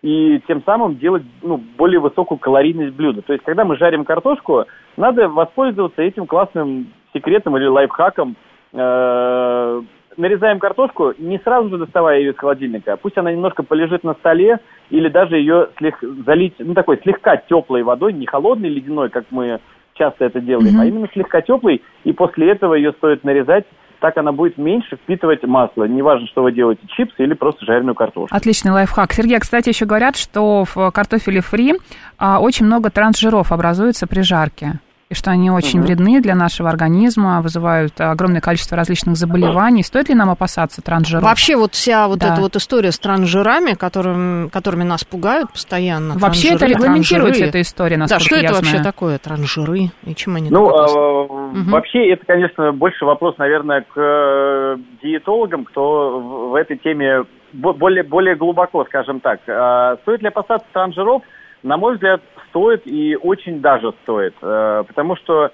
и 0.01 0.41
тем 0.47 0.63
самым 0.63 0.97
делать 0.97 1.23
ну, 1.41 1.57
более 1.77 1.99
высокую 1.99 2.37
калорийность 2.37 2.95
блюда. 2.95 3.21
То 3.21 3.33
есть, 3.33 3.43
когда 3.45 3.65
мы 3.65 3.77
жарим 3.77 4.05
картошку, 4.05 4.65
надо 4.95 5.29
воспользоваться 5.29 6.01
этим 6.01 6.25
классным 6.25 6.91
секретом 7.13 7.57
или 7.57 7.65
лайфхаком. 7.65 8.35
Э, 8.73 9.81
нарезаем 10.17 10.59
картошку, 10.59 11.13
не 11.17 11.39
сразу 11.39 11.69
же 11.69 11.77
доставая 11.77 12.19
ее 12.19 12.31
из 12.31 12.37
холодильника. 12.37 12.97
Пусть 12.97 13.17
она 13.17 13.31
немножко 13.31 13.63
полежит 13.63 14.03
на 14.03 14.13
столе, 14.15 14.59
или 14.89 15.09
даже 15.09 15.37
ее 15.37 15.69
слег... 15.77 15.95
залить, 16.25 16.55
ну, 16.59 16.73
такой 16.73 16.99
слегка 17.01 17.37
теплой 17.37 17.83
водой, 17.83 18.13
не 18.13 18.25
холодной, 18.25 18.69
ледяной, 18.69 19.09
как 19.09 19.25
мы 19.29 19.59
часто 19.93 20.25
это 20.25 20.39
делаем, 20.41 20.73
Мгм. 20.73 20.81
а 20.81 20.85
именно 20.85 21.07
слегка 21.13 21.41
теплый, 21.41 21.81
и 22.03 22.13
после 22.13 22.51
этого 22.51 22.75
ее 22.75 22.91
стоит 22.93 23.23
нарезать, 23.23 23.65
так 23.99 24.15
она 24.17 24.31
будет 24.31 24.57
меньше 24.59 24.95
впитывать 24.95 25.43
масло. 25.43 25.85
Неважно, 25.85 26.27
что 26.27 26.43
вы 26.43 26.51
делаете, 26.51 26.81
чипсы 26.95 27.23
или 27.23 27.33
просто 27.33 27.65
жареную 27.65 27.95
картошку. 27.95 28.35
Отличный 28.35 28.71
лайфхак. 28.71 29.11
Сергей, 29.11 29.39
кстати, 29.39 29.69
еще 29.69 29.85
говорят, 29.85 30.15
что 30.17 30.65
в 30.65 30.91
картофеле 30.91 31.41
фри 31.41 31.73
а, 32.19 32.39
очень 32.39 32.67
много 32.67 32.91
трансжиров 32.91 33.51
образуется 33.51 34.05
при 34.05 34.21
жарке. 34.21 34.73
И 35.09 35.13
что 35.13 35.31
они 35.31 35.49
очень 35.49 35.79
Мгм. 35.79 35.87
вредны 35.87 36.21
для 36.21 36.35
нашего 36.35 36.67
организма, 36.69 37.41
вызывают 37.41 37.93
огромное 38.01 38.41
количество 38.41 38.75
различных 38.75 39.15
заболеваний. 39.15 39.81
Стоит 39.81 40.09
ли 40.09 40.15
нам 40.15 40.29
опасаться 40.29 40.81
трансжиров? 40.81 41.23
Вообще 41.23 41.55
вот 41.55 41.73
вся 41.75 42.09
вот 42.09 42.19
Да. 42.19 42.33
эта 42.33 42.41
вот 42.41 42.57
история 42.57 42.91
с 42.91 42.99
трансжирами, 42.99 43.71
которым, 43.73 44.49
которыми 44.51 44.83
нас 44.83 45.05
пугают 45.05 45.49
постоянно. 45.53 46.15
Вообще 46.17 46.55
это 46.55 46.65
регламентируется, 46.65 47.45
эта 47.45 47.61
история, 47.61 47.95
Да, 47.95 48.01
насколько 48.01 48.25
что 48.25 48.35
я 48.35 48.41
это 48.43 48.53
вообще 48.55 48.69
знаю. 48.71 48.83
такое, 48.83 49.17
трансжиры, 49.17 49.91
и 50.03 50.13
чем 50.13 50.35
они 50.35 50.49
Ну, 50.49 50.69
э, 50.71 51.27
Мгм. 51.57 51.71
вообще, 51.71 52.09
это, 52.11 52.25
конечно, 52.25 52.73
больше 52.73 53.05
вопрос, 53.05 53.37
наверное, 53.37 53.81
к 53.83 53.93
э, 53.95 54.75
диетологам, 55.01 55.63
кто 55.63 56.19
в 56.51 56.55
этой 56.55 56.77
теме 56.77 57.23
бо- 57.53 57.71
более, 57.73 58.03
более 58.03 58.35
глубоко, 58.35 58.83
скажем 58.83 59.21
так. 59.21 59.39
А 59.47 59.95
Стоит 60.01 60.21
ли 60.21 60.27
опасаться 60.27 60.67
трансжиров? 60.73 61.21
На 61.63 61.75
мой 61.77 61.95
взгляд, 61.95 62.21
стоит 62.49 62.81
и 62.85 63.17
очень 63.21 63.61
даже 63.61 63.93
стоит. 64.03 64.33
Э, 64.41 64.83
Потому 64.87 65.15
что, 65.15 65.51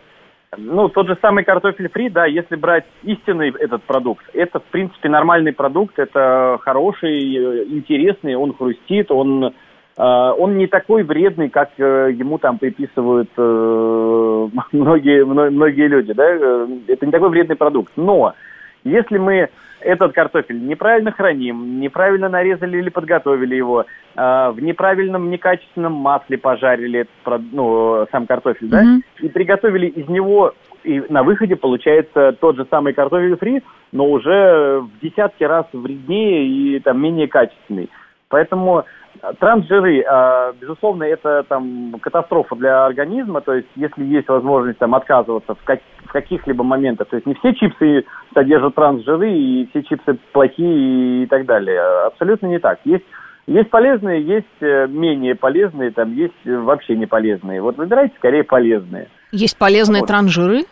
ну, 0.58 0.90
тот 0.90 1.08
же 1.08 1.18
самый 1.22 1.44
картофель 1.44 1.90
фри, 1.90 2.10
да, 2.10 2.26
если 2.26 2.56
брать 2.56 2.86
истинный 3.04 3.50
этот 3.50 3.84
продукт, 3.84 4.26
это, 4.34 4.60
в 4.60 4.66
принципе, 4.66 5.10
нормальный 5.10 5.54
продукт, 5.54 5.98
это 6.00 6.58
хороший, 6.62 7.64
интересный, 7.78 8.36
он 8.36 8.54
хрустит, 8.54 9.12
он 9.12 9.46
э, 9.46 9.52
он 9.98 10.58
не 10.58 10.68
такой 10.68 11.04
вредный, 11.04 11.50
как 11.50 11.72
э, 11.78 12.12
ему 12.14 12.38
там 12.38 12.58
приписывают 12.58 13.30
многие, 14.72 15.26
мно- 15.26 15.52
многие 15.52 15.88
люди, 15.88 16.14
да, 16.14 16.26
это 16.88 17.06
не 17.06 17.12
такой 17.12 17.30
вредный 17.30 17.56
продукт. 17.56 17.92
Но 17.96 18.34
если 18.84 19.18
мы 19.18 19.50
этот 19.84 20.14
картофель 20.14 20.66
неправильно 20.66 21.12
храним, 21.12 21.80
неправильно 21.80 22.30
нарезали 22.30 22.78
или 22.78 22.90
подготовили 22.90 23.56
его, 23.56 23.86
э, 24.16 24.50
в 24.52 24.58
неправильном, 24.62 25.30
некачественном 25.30 25.94
масле 25.94 26.38
пожарили 26.38 27.02
этот, 27.02 27.42
ну, 27.52 28.06
сам 28.12 28.26
картофель, 28.28 28.68
да, 28.70 28.82
Мгм. 28.84 29.04
и 29.22 29.30
приготовили 29.30 29.88
из 29.88 30.08
него, 30.08 30.54
и 30.84 31.04
на 31.10 31.24
выходе 31.24 31.56
получается 31.56 32.36
тот 32.40 32.56
же 32.56 32.66
самый 32.70 32.94
картофель 32.94 33.38
фри, 33.38 33.64
но 33.92 34.06
уже 34.06 34.80
в 34.82 34.90
десятки 35.02 35.44
раз 35.44 35.66
вреднее 35.74 36.46
и 36.46 36.80
там 36.80 37.02
менее 37.02 37.28
качественный. 37.28 37.90
Поэтому 38.34 38.84
э, 39.22 39.32
трансжиры, 39.40 40.00
э, 40.00 40.54
безусловно, 40.60 41.04
это 41.04 41.44
там 41.48 41.94
катастрофа 42.02 42.56
для 42.56 42.88
организма, 42.88 43.42
то 43.42 43.54
есть 43.54 43.68
если 43.76 44.04
есть 44.06 44.28
возможность 44.28 44.80
там 44.80 44.96
отказываться 44.96 45.54
в, 45.54 45.64
как- 45.64 45.84
в 46.06 46.12
каких-либо 46.12 46.64
моментах, 46.64 47.10
то 47.10 47.18
есть 47.18 47.28
не 47.28 47.36
все 47.36 47.54
чипсы 47.54 48.06
содержат 48.34 48.74
трансжиры 48.74 49.32
и 49.32 49.68
все 49.70 49.84
чипсы 49.84 50.18
плохие 50.32 51.26
и 51.26 51.28
так 51.28 51.46
далее. 51.46 51.80
Абсолютно 52.08 52.48
не 52.48 52.58
так. 52.58 52.80
Есть 52.86 53.06
есть 53.46 53.70
полезные, 53.70 54.24
есть 54.24 54.62
э, 54.62 54.88
менее 54.88 55.36
полезные, 55.36 55.92
там 55.92 56.12
есть 56.16 56.34
вообще 56.44 56.96
не 56.96 57.06
полезные. 57.06 57.62
Вот 57.62 57.78
выбирайте 57.78 58.16
скорее 58.18 58.44
полезные. 58.44 59.10
Есть 59.32 59.60
полезные 59.60 60.02
Вот. 60.02 60.08
трансжиры? 60.08 60.64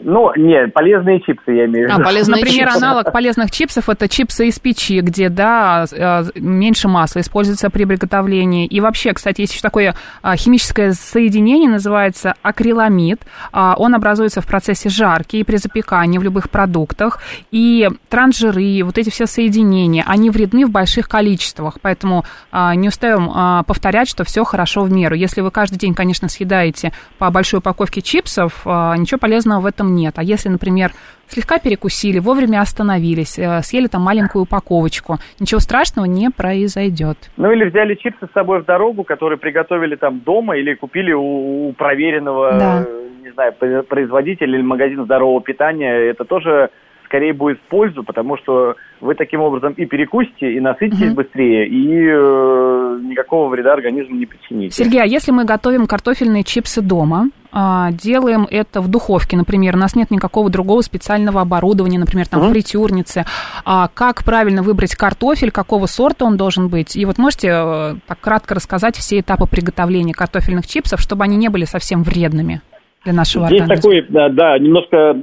Ну, 0.00 0.32
не, 0.34 0.66
полезные 0.68 1.20
чипсы, 1.20 1.52
я 1.52 1.66
имею 1.66 1.88
в 1.88 1.92
А, 1.92 1.94
виду. 1.94 2.04
полезные 2.04 2.40
Например, 2.42 2.66
чипсы. 2.68 2.84
аналог 2.84 3.12
полезных 3.12 3.50
чипсов 3.52 3.88
это 3.88 4.08
чипсы 4.08 4.48
из 4.48 4.58
печи, 4.58 5.00
где, 5.00 5.28
да, 5.28 5.84
э, 5.90 6.24
меньше 6.34 6.88
масла 6.88 7.20
используется 7.20 7.70
при 7.70 7.84
приготовлении. 7.84 8.66
И 8.66 8.80
вообще, 8.80 9.12
кстати, 9.12 9.42
есть 9.42 9.52
еще 9.52 9.62
такое 9.62 9.94
а, 10.20 10.34
химическое 10.36 10.92
соединение, 10.92 11.70
называется 11.70 12.34
акриламид. 12.42 13.20
А, 13.52 13.76
Он 13.78 13.94
образуется 13.94 14.40
в 14.40 14.46
процессе 14.48 14.88
жарки 14.88 15.36
и 15.36 15.44
при 15.44 15.56
запекании 15.56 16.18
в 16.18 16.24
любых 16.24 16.50
продуктах. 16.50 17.20
И 17.52 17.88
трансжиры, 18.08 18.82
вот 18.82 18.98
эти 18.98 19.10
все 19.10 19.26
соединения, 19.26 20.02
они 20.08 20.28
вредны 20.30 20.66
в 20.66 20.70
больших 20.70 21.08
количествах. 21.08 21.78
Поэтому 21.80 22.24
а, 22.50 22.74
не 22.74 22.88
устаем 22.88 23.30
а, 23.32 23.62
повторять, 23.62 24.08
что 24.08 24.24
все 24.24 24.42
хорошо 24.42 24.82
в 24.82 24.90
меру. 24.90 25.14
Если 25.14 25.40
вы 25.40 25.52
каждый 25.52 25.76
день, 25.76 25.94
конечно, 25.94 26.28
съедаете 26.28 26.92
по 27.18 27.30
большой 27.30 27.60
упаковке 27.60 28.02
чипсов, 28.02 28.62
а, 28.64 28.96
ничего 28.96 29.18
полезного 29.18 29.60
в 29.60 29.66
этом 29.66 29.83
нет. 29.92 30.14
А 30.18 30.22
если, 30.22 30.48
например, 30.48 30.92
слегка 31.28 31.58
перекусили, 31.58 32.18
вовремя 32.18 32.60
остановились, 32.60 33.38
э, 33.38 33.60
съели 33.62 33.86
там 33.88 34.02
маленькую 34.02 34.42
упаковочку, 34.42 35.18
ничего 35.40 35.60
страшного 35.60 36.06
не 36.06 36.30
произойдет. 36.30 37.18
Ну 37.36 37.50
или 37.52 37.64
взяли 37.64 37.94
чипсы 37.94 38.26
с 38.26 38.32
собой 38.32 38.62
в 38.62 38.64
дорогу, 38.64 39.04
которые 39.04 39.38
приготовили 39.38 39.96
там 39.96 40.20
дома 40.20 40.56
или 40.56 40.74
купили 40.74 41.12
у, 41.12 41.68
у 41.68 41.72
проверенного, 41.72 42.52
Да. 42.58 42.84
э, 42.86 43.00
не 43.24 43.32
знаю, 43.32 43.52
производителя 43.88 44.54
или 44.56 44.62
магазина 44.62 45.04
здорового 45.04 45.40
питания. 45.40 45.90
Это 46.10 46.24
тоже 46.24 46.70
скорее 47.04 47.32
будет 47.32 47.58
в 47.58 47.62
пользу, 47.68 48.02
потому 48.02 48.36
что 48.38 48.76
вы 49.00 49.14
таким 49.14 49.40
образом 49.40 49.72
и 49.74 49.84
перекусите, 49.86 50.52
и 50.54 50.60
насытитесь 50.60 51.06
Мгм. 51.06 51.14
быстрее, 51.14 51.66
и 51.68 52.06
э, 52.06 52.98
никакого 53.02 53.48
вреда 53.48 53.74
организму 53.74 54.16
не 54.16 54.26
причините. 54.26 54.74
Сергей, 54.74 55.02
а 55.02 55.04
если 55.04 55.30
мы 55.30 55.44
готовим 55.44 55.86
картофельные 55.86 56.42
чипсы 56.44 56.80
дома, 56.80 57.28
а, 57.56 57.92
делаем 57.92 58.48
это 58.50 58.80
в 58.80 58.88
духовке, 58.88 59.36
например, 59.36 59.76
у 59.76 59.78
нас 59.78 59.94
нет 59.94 60.10
никакого 60.10 60.50
другого 60.50 60.80
специального 60.80 61.40
оборудования, 61.40 61.98
например, 62.00 62.26
там 62.26 62.40
Мгм. 62.40 62.50
фритюрницы, 62.52 63.24
а 63.64 63.88
как 63.92 64.24
правильно 64.24 64.62
выбрать 64.62 64.96
картофель, 64.96 65.52
какого 65.52 65.86
сорта 65.86 66.24
он 66.24 66.36
должен 66.36 66.68
быть? 66.68 66.96
И 66.96 67.04
вот 67.04 67.18
можете 67.18 67.48
э, 67.52 67.94
так 68.08 68.18
кратко 68.20 68.54
рассказать 68.56 68.96
все 68.96 69.20
этапы 69.20 69.46
приготовления 69.46 70.14
картофельных 70.14 70.66
чипсов, 70.66 71.00
чтобы 71.00 71.22
они 71.24 71.36
не 71.36 71.48
были 71.48 71.64
совсем 71.64 72.02
вредными 72.02 72.60
для 73.04 73.12
нашего 73.12 73.46
Здесь 73.46 73.60
организма? 73.60 73.92
такой, 73.92 74.30
да, 74.30 74.58
немножко 74.58 75.14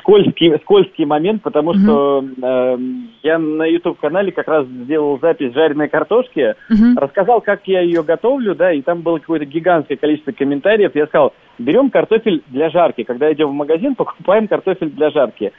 скользкий, 0.00 0.58
скользкий 0.62 1.04
момент, 1.04 1.42
потому 1.42 1.72
Мгм. 1.72 1.80
что 1.82 2.24
э, 2.42 2.78
я 3.22 3.38
на 3.38 3.64
YouTube-канале 3.66 4.32
как 4.32 4.48
раз 4.48 4.66
сделал 4.66 5.18
запись 5.20 5.52
жареной 5.54 5.88
картошки, 5.88 6.54
Мгм. 6.68 6.98
рассказал, 6.98 7.40
как 7.40 7.60
я 7.66 7.80
ее 7.80 8.02
готовлю, 8.02 8.54
да, 8.54 8.72
и 8.72 8.82
там 8.82 9.02
было 9.02 9.18
какое-то 9.18 9.44
гигантское 9.46 9.96
количество 9.96 10.32
комментариев. 10.32 10.92
Я 10.94 11.06
сказал, 11.06 11.32
берем 11.58 11.90
картофель 11.90 12.42
для 12.48 12.70
жарки. 12.70 13.04
Когда 13.04 13.32
идем 13.32 13.48
в 13.48 13.54
магазин, 13.54 13.94
покупаем 13.96 14.48
картофель 14.48 14.90
для 14.90 15.10
жарки. 15.10 15.52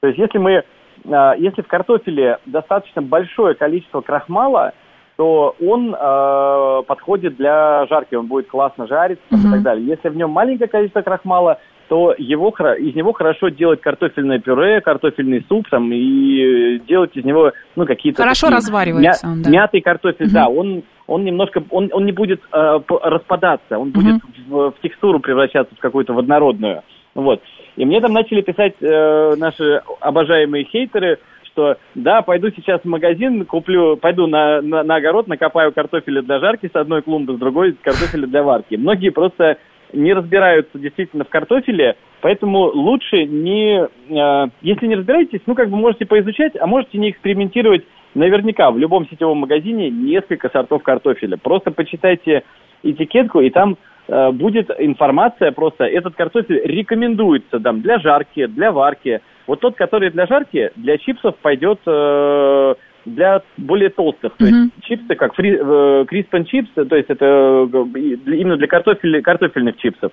То 0.00 0.08
есть 0.08 0.18
если 0.18 0.38
мы, 0.38 0.62
а, 1.10 1.34
если 1.36 1.62
в 1.62 1.66
картофеле 1.66 2.38
достаточно 2.46 3.02
большое 3.02 3.54
количество 3.54 4.00
крахмала, 4.00 4.72
то 5.16 5.56
он 5.60 5.96
э, 5.98 6.82
подходит 6.86 7.36
для 7.36 7.86
жарки, 7.86 8.14
он 8.14 8.28
будет 8.28 8.46
классно 8.46 8.86
жариться 8.86 9.24
Мгм. 9.30 9.48
и 9.48 9.50
так 9.50 9.62
далее. 9.62 9.84
Если 9.84 10.08
в 10.10 10.16
нем 10.16 10.30
маленькое 10.30 10.68
количество 10.68 11.02
крахмала, 11.02 11.58
то 11.88 12.14
его, 12.18 12.54
из 12.78 12.94
него 12.94 13.12
хорошо 13.12 13.48
делать 13.48 13.80
картофельное 13.80 14.38
пюре, 14.38 14.80
картофельный 14.80 15.44
суп 15.48 15.68
там, 15.70 15.90
и 15.92 16.78
делать 16.86 17.16
из 17.16 17.24
него 17.24 17.52
ну, 17.76 17.86
какие-то... 17.86 18.22
Хорошо 18.22 18.48
такие 18.48 18.56
разваривается 18.56 19.26
он, 19.26 19.42
да. 19.42 19.50
Мятый 19.50 19.80
картофель, 19.80 20.26
Мгм. 20.26 20.34
да, 20.34 20.48
он, 20.48 20.82
он 21.06 21.24
немножко, 21.24 21.62
он, 21.70 21.88
он 21.92 22.04
не 22.04 22.12
будет 22.12 22.40
э, 22.52 22.80
распадаться, 23.02 23.78
он 23.78 23.90
будет 23.90 24.16
в, 24.48 24.72
в 24.72 24.74
текстуру 24.82 25.18
превращаться 25.20 25.74
в 25.74 25.78
какую-то 25.78 26.12
в 26.12 26.18
однородную. 26.18 26.82
Вот. 27.14 27.42
И 27.76 27.84
мне 27.84 28.00
там 28.00 28.12
начали 28.12 28.42
писать 28.42 28.74
э, 28.80 29.34
наши 29.36 29.82
обожаемые 30.00 30.64
хейтеры, 30.64 31.18
что 31.44 31.76
да, 31.94 32.20
пойду 32.22 32.50
сейчас 32.54 32.82
в 32.82 32.84
магазин, 32.84 33.46
куплю, 33.46 33.96
пойду 33.96 34.26
на, 34.26 34.60
на, 34.60 34.82
на 34.82 34.96
огород, 34.96 35.26
накопаю 35.26 35.72
картофеля 35.72 36.22
для 36.22 36.38
жарки 36.38 36.70
с 36.72 36.76
одной 36.76 37.02
клумбы, 37.02 37.34
с 37.34 37.38
другой 37.38 37.72
картофеля 37.72 38.26
для 38.26 38.42
варки. 38.42 38.74
Многие 38.76 39.08
просто 39.10 39.56
не 39.92 40.12
разбираются 40.12 40.78
действительно 40.78 41.24
в 41.24 41.28
картофеле, 41.28 41.96
поэтому 42.20 42.70
лучше 42.72 43.24
не... 43.24 43.80
э, 43.80 44.48
если 44.62 44.86
не 44.86 44.96
разбираетесь, 44.96 45.40
ну, 45.46 45.54
как 45.54 45.70
бы 45.70 45.76
можете 45.76 46.06
поизучать, 46.06 46.54
а 46.60 46.66
можете 46.66 46.98
не 46.98 47.10
экспериментировать 47.10 47.84
наверняка 48.14 48.70
в 48.70 48.78
любом 48.78 49.06
сетевом 49.08 49.38
магазине 49.38 49.90
несколько 49.90 50.48
сортов 50.50 50.82
картофеля. 50.82 51.36
Просто 51.36 51.70
почитайте 51.70 52.42
этикетку, 52.82 53.40
и 53.40 53.50
там 53.50 53.76
э, 54.08 54.30
будет 54.32 54.70
информация 54.78 55.52
просто, 55.52 55.84
этот 55.84 56.14
картофель 56.14 56.60
рекомендуется 56.64 57.60
там 57.60 57.80
для 57.80 57.98
жарки, 57.98 58.46
для 58.46 58.72
варки. 58.72 59.20
Вот 59.46 59.60
тот, 59.60 59.76
который 59.76 60.10
для 60.10 60.26
жарки, 60.26 60.70
для 60.76 60.98
чипсов 60.98 61.36
пойдет 61.36 61.80
э, 61.86 62.74
для 63.14 63.42
более 63.56 63.90
толстых. 63.90 64.34
То 64.36 64.44
Мгм. 64.44 64.54
есть 64.54 64.84
чипсы, 64.84 65.14
как 65.14 65.34
фри, 65.34 65.58
э, 65.60 66.04
криспен 66.08 66.44
чипс, 66.44 66.70
то 66.74 66.96
есть 66.96 67.10
это 67.10 67.24
э, 67.24 67.98
именно 67.98 68.56
для 68.56 68.66
картофеля, 68.66 69.22
картофельных 69.22 69.76
чипсов. 69.78 70.12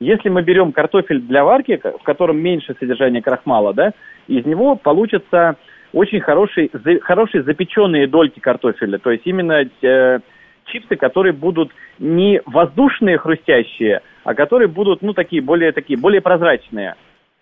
Если 0.00 0.28
мы 0.28 0.42
берем 0.42 0.72
картофель 0.72 1.20
для 1.20 1.44
варки, 1.44 1.80
в 1.82 2.02
котором 2.02 2.38
меньше 2.38 2.74
содержания 2.78 3.22
крахмала, 3.22 3.72
да, 3.72 3.92
из 4.26 4.44
него 4.44 4.76
получатся 4.76 5.56
очень 5.92 6.20
хорошие, 6.20 6.70
за- 6.72 7.00
хорошие 7.00 7.42
запеченные 7.44 8.06
дольки 8.06 8.40
картофеля. 8.40 8.98
То 8.98 9.10
есть 9.12 9.26
именно 9.26 9.64
э, 9.82 10.18
чипсы, 10.66 10.96
которые 10.96 11.32
будут 11.32 11.70
не 11.98 12.40
воздушные 12.46 13.18
хрустящие, 13.18 14.00
а 14.24 14.34
которые 14.34 14.68
будут, 14.68 15.02
ну, 15.02 15.12
такие 15.12 15.40
более, 15.42 15.72
такие 15.72 15.98
более 15.98 16.20
прозрачные. 16.20 16.94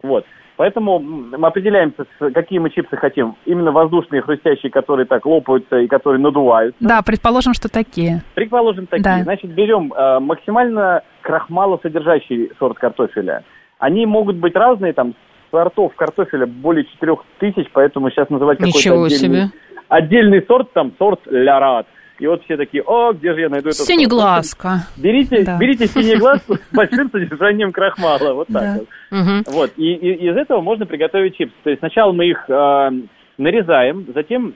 Вот. 0.03 0.27
Поэтому 0.63 1.01
мы 1.01 1.49
определяемся, 1.49 2.05
какие 2.33 2.61
мы 2.61 2.71
чипсы 2.71 2.97
хотим. 2.97 3.35
Именно 3.47 3.73
воздушные, 3.73 4.23
хрустящие, 4.23 4.71
которые 4.71 5.07
так 5.07 5.27
лопаются 5.27 5.81
и 5.81 5.89
которые 5.89 6.23
надуваются. 6.23 6.77
Да, 6.79 7.03
предположим, 7.03 7.53
что 7.53 7.69
такие. 7.69 8.23
Предположим, 8.37 8.87
такие. 8.87 9.03
Да. 9.03 9.23
Значит, 9.25 9.51
берем 9.51 9.93
э, 9.93 10.21
максимально 10.21 11.03
крахмалосодержащий 11.23 12.53
сорт 12.61 12.79
картофеля. 12.79 13.43
Они 13.81 14.07
могут 14.07 14.37
быть 14.37 14.55
разные, 14.55 14.93
там, 14.93 15.15
сортов 15.51 15.97
картофеля 15.97 16.47
более 16.47 16.85
4000, 16.85 17.69
поэтому 17.73 18.09
сейчас 18.11 18.31
называть 18.31 18.59
какой-то 18.59 18.79
отдельный, 18.79 19.11
себе. 19.11 19.45
отдельный 19.89 20.45
сорт, 20.47 20.73
там, 20.75 20.93
сорт 20.97 21.23
лярат. 21.27 21.89
И 22.23 22.27
вот 22.29 22.45
все 22.45 22.57
такие, 22.57 22.85
о, 22.85 23.13
где 23.13 23.35
же 23.35 23.41
я 23.41 23.49
найду 23.49 23.71
этот 23.71 23.81
Синеглазка. 23.81 24.87
Берите, 24.97 25.43
да. 25.43 25.59
берите 25.59 25.89
синеглазку 25.89 26.55
с 26.55 26.61
большим 26.73 27.11
содержанием 27.11 27.73
крахмала, 27.73 28.33
вот 28.33 28.47
так 28.47 28.63
да. 28.63 28.79
вот. 28.79 29.21
Угу. 29.21 29.57
Вот, 29.57 29.73
и, 29.77 29.93
и 29.93 30.31
из 30.31 30.37
этого 30.37 30.61
можно 30.61 30.87
приготовить 30.87 31.37
чипсы. 31.37 31.57
То 31.65 31.71
есть 31.71 31.81
сначала 31.81 32.13
мы 32.13 32.27
их 32.27 32.45
э, 32.49 32.91
нарезаем, 33.39 34.07
затем 34.15 34.55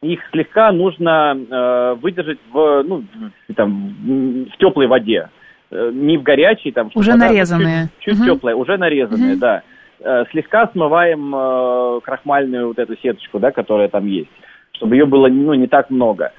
их 0.00 0.20
слегка 0.30 0.70
нужно 0.70 1.36
э, 1.36 1.94
выдержать 2.00 2.38
в, 2.52 2.84
ну, 2.84 3.02
там, 3.56 4.46
в 4.54 4.56
теплой 4.58 4.86
воде. 4.86 5.28
Э, 5.72 5.90
не 5.92 6.18
в 6.18 6.22
горячей, 6.22 6.70
там, 6.70 6.88
уже 6.94 7.16
нарезанные. 7.16 7.88
Чуть, 7.98 8.14
чуть 8.14 8.20
угу. 8.20 8.36
теплые, 8.36 8.54
уже 8.54 8.76
нарезанные, 8.76 9.32
угу. 9.32 9.40
да. 9.40 9.62
Э, 9.98 10.24
слегка 10.30 10.68
смываем 10.68 11.34
э, 11.34 12.00
крахмальную 12.04 12.68
вот 12.68 12.78
эту 12.78 12.96
сеточку, 12.98 13.40
да, 13.40 13.50
которая 13.50 13.88
там 13.88 14.06
есть, 14.06 14.30
чтобы 14.74 14.94
ее 14.94 15.04
было 15.04 15.26
ну, 15.26 15.54
не 15.54 15.66
так 15.66 15.90
много. 15.90 16.30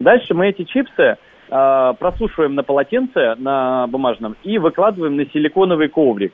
Дальше 0.00 0.34
мы 0.34 0.48
эти 0.48 0.64
чипсы 0.64 1.16
э, 1.50 1.94
просушиваем 1.98 2.54
на 2.54 2.62
полотенце, 2.62 3.34
на 3.36 3.86
бумажном, 3.86 4.36
и 4.42 4.58
выкладываем 4.58 5.16
на 5.16 5.26
силиконовый 5.26 5.88
коврик. 5.88 6.32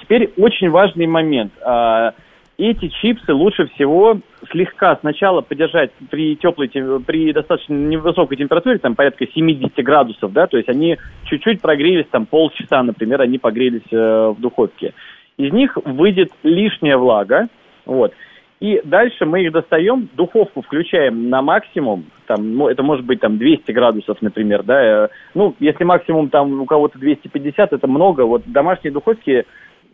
Теперь 0.00 0.32
очень 0.36 0.68
важный 0.70 1.06
момент. 1.06 1.52
Э, 1.64 2.10
эти 2.58 2.88
чипсы 2.88 3.32
лучше 3.32 3.68
всего 3.68 4.18
слегка 4.50 4.96
сначала 4.96 5.42
подержать 5.42 5.92
при 6.10 6.34
теплой, 6.36 6.68
при 6.68 7.32
достаточно 7.32 7.72
невысокой 7.72 8.36
температуре, 8.36 8.78
там 8.78 8.96
порядка 8.96 9.26
70 9.26 9.72
градусов, 9.84 10.32
да, 10.32 10.48
то 10.48 10.56
есть 10.56 10.68
они 10.68 10.98
чуть-чуть 11.26 11.60
прогрелись, 11.60 12.06
там 12.10 12.26
полчаса, 12.26 12.82
например, 12.82 13.20
они 13.20 13.38
погрелись 13.38 13.86
э, 13.92 14.34
в 14.36 14.40
духовке 14.40 14.92
из 15.38 15.52
них 15.52 15.78
выйдет 15.84 16.30
лишняя 16.42 16.98
влага, 16.98 17.48
вот, 17.86 18.12
и 18.60 18.80
дальше 18.84 19.24
мы 19.24 19.42
их 19.42 19.52
достаем, 19.52 20.08
духовку 20.14 20.62
включаем 20.62 21.30
на 21.30 21.42
максимум, 21.42 22.06
там, 22.26 22.56
ну, 22.56 22.68
это 22.68 22.82
может 22.82 23.04
быть 23.04 23.20
там 23.20 23.38
200 23.38 23.70
градусов, 23.70 24.20
например, 24.20 24.64
да, 24.64 25.04
э, 25.04 25.08
ну, 25.34 25.54
если 25.60 25.84
максимум 25.84 26.28
там 26.28 26.60
у 26.60 26.66
кого-то 26.66 26.98
250, 26.98 27.72
это 27.72 27.86
много, 27.86 28.22
вот 28.22 28.42
домашние 28.46 28.92
духовки 28.92 29.46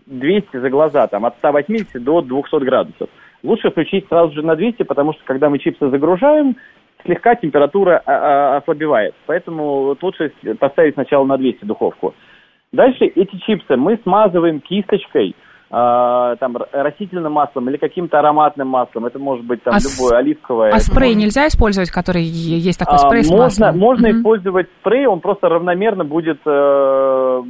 200 0.06 0.56
за 0.56 0.70
глаза, 0.70 1.06
там, 1.08 1.26
от 1.26 1.36
180 1.36 2.02
до 2.02 2.22
200 2.22 2.64
градусов. 2.64 3.10
Лучше 3.42 3.70
включить 3.70 4.08
сразу 4.08 4.32
же 4.32 4.42
на 4.42 4.56
200, 4.56 4.84
потому 4.84 5.12
что 5.12 5.22
когда 5.24 5.50
мы 5.50 5.58
чипсы 5.58 5.90
загружаем, 5.90 6.56
слегка 7.04 7.34
температура 7.34 8.02
а, 8.06 8.12
а, 8.12 8.56
ослабевает. 8.56 9.14
Поэтому 9.26 9.94
лучше 10.00 10.32
поставить 10.58 10.94
сначала 10.94 11.26
на 11.26 11.36
200 11.36 11.66
духовку. 11.66 12.14
Дальше 12.72 13.04
эти 13.04 13.36
чипсы 13.44 13.76
мы 13.76 13.98
смазываем 14.02 14.60
кисточкой, 14.60 15.36
там, 15.74 16.56
растительным 16.72 17.32
маслом 17.32 17.68
или 17.68 17.78
каким-то 17.78 18.20
ароматным 18.20 18.68
маслом. 18.68 19.06
Это 19.06 19.18
может 19.18 19.44
быть 19.44 19.62
там 19.64 19.74
а 19.74 19.78
любое, 19.78 20.18
оливковое. 20.18 20.70
А 20.72 20.78
спрей 20.78 21.14
может... 21.14 21.22
нельзя 21.22 21.46
использовать, 21.48 21.90
который 21.90 22.22
есть 22.22 22.78
такой 22.78 22.98
спрей 22.98 23.22
а, 23.22 23.24
с 23.24 23.30
можно, 23.30 23.66
маслом? 23.66 23.78
Можно 23.78 24.08
угу. 24.08 24.18
использовать 24.18 24.68
спрей, 24.80 25.06
он 25.06 25.20
просто 25.20 25.48
равномерно 25.48 26.04
будет 26.04 26.38
э, 26.46 27.42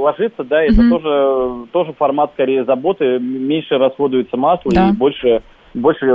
ложиться, 0.00 0.44
да, 0.44 0.62
это 0.62 0.80
угу. 0.80 0.90
тоже, 0.90 1.66
тоже 1.72 1.92
формат 1.98 2.30
скорее 2.32 2.64
заботы, 2.64 3.18
меньше 3.18 3.76
расходуется 3.76 4.36
масло 4.38 4.72
да. 4.72 4.88
и 4.88 4.92
больше 4.92 5.42
больше 5.74 6.06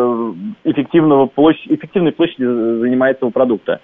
эффективного 0.66 1.28
площадь, 1.28 1.72
эффективной 1.72 2.12
площади 2.12 2.44
занимается 2.44 3.26
у 3.26 3.32
продукта. 3.32 3.80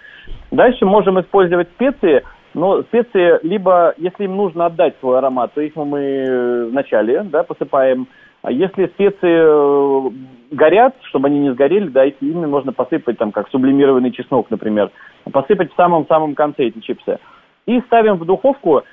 Дальше 0.52 0.86
можем 0.86 1.20
использовать 1.22 1.70
специи. 1.70 2.24
Но 2.54 2.82
специи, 2.84 3.40
либо, 3.44 3.94
если 3.98 4.26
им 4.26 4.36
нужно 4.36 4.66
отдать 4.66 4.96
свой 5.00 5.18
аромат, 5.18 5.54
то 5.54 5.62
их 5.62 5.76
мы 5.76 6.68
вначале 6.70 7.24
да, 7.24 7.44
посыпаем. 7.44 8.08
А 8.42 8.52
если 8.52 8.88
специи 8.88 9.20
э, 9.24 10.12
горят, 10.52 10.96
чтобы 11.04 11.28
они 11.28 11.40
не 11.40 11.52
сгорели, 11.52 11.88
да, 11.88 12.06
их 12.06 12.16
ими 12.22 12.46
можно 12.46 12.74
посыпать, 12.74 13.18
там, 13.18 13.32
как 13.32 13.50
сублимированный 13.50 14.12
чеснок, 14.12 14.50
например. 14.50 14.92
Посыпать 15.32 15.72
в 15.72 15.76
самом-самом 15.76 16.36
конце 16.36 16.66
эти 16.66 16.80
чипсы. 16.80 17.20
И 17.68 17.80
ставим 17.82 18.16
в 18.16 18.26
духовку, 18.26 18.84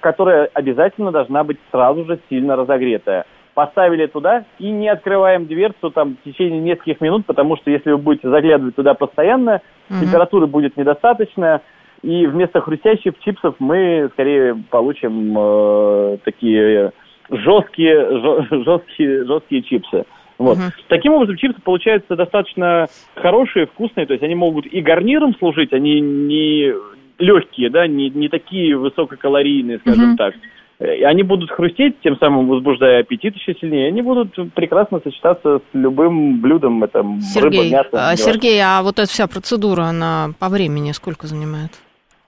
которая 0.00 0.50
обязательно 0.52 1.12
должна 1.12 1.44
быть 1.44 1.58
сразу 1.70 2.04
же 2.04 2.18
сильно 2.28 2.56
разогретая. 2.56 3.24
Поставили 3.54 4.06
туда 4.06 4.44
и 4.58 4.70
не 4.70 4.88
открываем 4.88 5.46
дверцу 5.46 5.90
там 5.90 6.16
в 6.16 6.24
течение 6.24 6.60
нескольких 6.60 7.00
минут, 7.00 7.26
потому 7.26 7.56
что 7.56 7.70
если 7.70 7.90
вы 7.92 7.98
будете 7.98 8.28
заглядывать 8.28 8.76
туда 8.76 8.94
постоянно, 8.94 9.60
угу. 9.88 10.00
температуры 10.00 10.46
будет 10.46 10.76
недостаточно, 10.76 11.60
и 12.02 12.26
вместо 12.26 12.60
хрустящих 12.60 13.18
чипсов 13.20 13.56
мы 13.58 14.08
скорее 14.12 14.56
получим 14.70 15.34
э, 15.36 16.18
такие 16.24 16.92
жесткие, 17.28 18.44
жесткие, 18.64 19.24
жесткие 19.26 19.62
чипсы. 19.62 20.04
Вот. 20.38 20.56
Uh-huh. 20.56 20.72
Таким 20.88 21.12
образом, 21.12 21.36
чипсы 21.36 21.60
получаются 21.60 22.16
достаточно 22.16 22.86
хорошие, 23.14 23.66
вкусные, 23.66 24.06
то 24.06 24.14
есть 24.14 24.24
они 24.24 24.34
могут 24.34 24.64
и 24.66 24.80
гарниром 24.80 25.36
служить, 25.36 25.74
они 25.74 26.00
не 26.00 26.72
легкие, 27.18 27.68
да, 27.68 27.86
не, 27.86 28.08
не 28.08 28.30
такие 28.30 28.76
высококалорийные, 28.76 29.78
скажем 29.80 30.14
uh-huh. 30.14 30.16
так. 30.16 30.34
И 30.80 31.02
они 31.02 31.22
будут 31.22 31.50
хрустеть, 31.50 32.00
тем 32.00 32.16
самым 32.18 32.48
возбуждая 32.48 33.00
аппетит 33.00 33.36
еще 33.36 33.54
сильнее. 33.60 33.88
Они 33.88 34.00
будут 34.00 34.34
прекрасно 34.54 35.00
сочетаться 35.04 35.58
с 35.58 35.74
любым 35.74 36.40
блюдом, 36.40 36.82
это 36.82 37.04
Сергей, 37.20 37.64
рыба, 37.64 37.70
мясо. 37.70 37.90
А, 37.92 38.16
Сергей, 38.16 38.58
а 38.62 38.82
вот 38.82 38.98
эта 38.98 39.06
вся 39.06 39.26
процедура, 39.26 39.82
она 39.82 40.30
по 40.38 40.48
времени 40.48 40.92
сколько 40.92 41.26
занимает? 41.26 41.72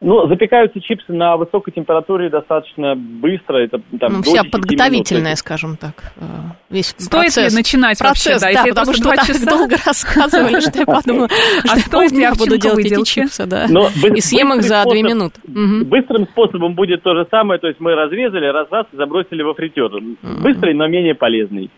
Ну, 0.02 0.26
запекаются 0.26 0.80
чипсы 0.80 1.12
на 1.12 1.36
высокой 1.36 1.72
температуре 1.72 2.28
достаточно 2.28 2.96
быстро. 2.96 3.58
Это 3.58 3.80
там, 4.00 4.14
ну, 4.14 4.22
вся 4.22 4.42
подготовительная, 4.42 5.22
минут. 5.22 5.38
скажем 5.38 5.76
так. 5.76 6.12
Э, 6.16 6.24
весь 6.70 6.88
стоит 6.88 7.10
процесс. 7.10 7.52
ли 7.52 7.56
начинать 7.56 7.98
процесс, 7.98 8.42
вообще? 8.42 8.54
Да, 8.54 8.64
да 8.64 8.68
потому 8.68 8.92
что 8.94 9.10
так 9.10 9.26
часа... 9.26 9.46
долго 9.48 9.76
рассказывали, 9.86 10.60
что 10.60 10.78
я 10.80 10.86
подумала, 10.86 11.28
а 11.68 11.76
ли 11.76 12.20
я 12.20 12.34
буду 12.34 12.58
делать 12.58 12.86
эти 12.86 13.04
чипсы, 13.04 13.46
да. 13.46 13.66
И 13.66 14.20
съем 14.20 14.52
их 14.54 14.62
за 14.62 14.84
две 14.90 15.02
минуты. 15.02 15.40
Быстрым 15.44 16.26
способом 16.26 16.74
будет 16.74 17.02
то 17.02 17.14
же 17.14 17.26
самое, 17.30 17.60
то 17.60 17.68
есть 17.68 17.78
мы 17.78 17.94
разрезали, 17.94 18.46
раз 18.46 18.68
раз 18.70 18.86
и 18.92 18.96
забросили 18.96 19.42
во 19.42 19.54
фритюр. 19.54 19.92
Быстрый, 20.22 20.74
но 20.74 20.88
менее 20.88 21.14
полезный. 21.14 21.70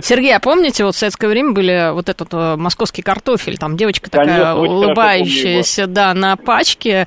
Сергей, 0.00 0.36
а 0.36 0.40
помните, 0.40 0.84
вот 0.84 0.94
в 0.94 0.98
советское 0.98 1.28
время 1.28 1.52
были 1.52 1.92
вот 1.92 2.08
этот 2.08 2.32
э, 2.32 2.56
московский 2.56 3.02
картофель, 3.02 3.56
там 3.58 3.76
девочка 3.76 4.10
такая 4.10 4.54
улыбающаяся, 4.54 5.86
да, 5.86 6.14
на 6.14 6.36
пачке, 6.36 7.06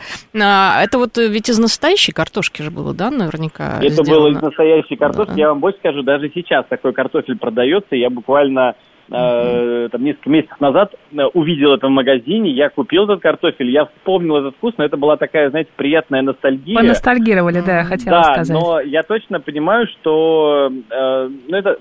а, 0.57 0.83
это 0.83 0.97
вот 0.97 1.17
э, 1.17 1.27
ведь 1.27 1.49
из 1.49 1.59
настоящей 1.59 2.11
картошки 2.11 2.61
же 2.61 2.71
было, 2.71 2.93
да, 2.93 3.11
наверняка? 3.11 3.79
Это 3.81 4.03
сделано? 4.03 4.11
было 4.11 4.27
из 4.31 4.41
настоящей 4.41 4.95
картошки. 4.95 5.31
Да. 5.31 5.37
Я 5.37 5.49
вам 5.49 5.59
больше 5.59 5.79
скажу, 5.79 6.01
даже 6.03 6.31
сейчас 6.33 6.65
такой 6.67 6.93
картофель 6.93 7.37
продается. 7.37 7.95
Я 7.95 8.09
буквально 8.09 8.75
Uh-huh. 9.09 9.87
там 9.87 10.03
несколько 10.03 10.29
месяцев 10.29 10.59
назад 10.59 10.93
э, 11.13 11.23
увидел 11.33 11.73
это 11.73 11.87
в 11.87 11.89
магазине, 11.89 12.51
я 12.51 12.67
купил 12.67 13.05
этот 13.05 13.21
картофель, 13.21 13.69
я 13.69 13.85
вспомнил 13.85 14.35
этот 14.35 14.57
вкус, 14.57 14.73
но 14.77 14.83
это 14.83 14.97
была 14.97 15.15
такая, 15.15 15.49
знаете, 15.49 15.69
приятная 15.77 16.21
ностальгия. 16.21 16.75
Поностальгировали, 16.75 17.61
да, 17.65 17.77
я 17.77 17.83
хотела 17.85 18.17
да, 18.17 18.23
сказать. 18.33 18.47
Да, 18.49 18.53
но 18.53 18.81
я 18.81 19.03
точно 19.03 19.39
понимаю, 19.39 19.87
что 19.87 20.69
э, 20.69 21.29
ну, 21.47 21.57
это, 21.57 21.77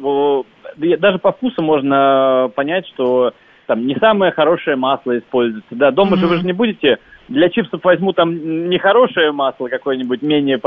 даже 1.01 1.19
по 1.19 1.33
вкусу 1.33 1.63
можно 1.63 2.49
понять, 2.55 2.87
что 2.95 3.33
там 3.67 3.87
не 3.87 3.97
самое 3.97 4.33
хорошее 4.33 4.77
масло 4.77 5.19
используется. 5.19 5.75
Да, 5.75 5.91
дома 5.91 6.17
mm-hmm. 6.17 6.21
же 6.21 6.27
вы 6.27 6.37
же 6.39 6.47
не 6.47 6.53
будете 6.53 6.99
для 7.29 7.49
чипсов 7.51 7.83
возьму 7.83 8.13
там 8.13 8.69
нехорошее 8.69 9.33
масло 9.33 9.69
какое-нибудь, 9.69 10.23
менее, 10.23 10.61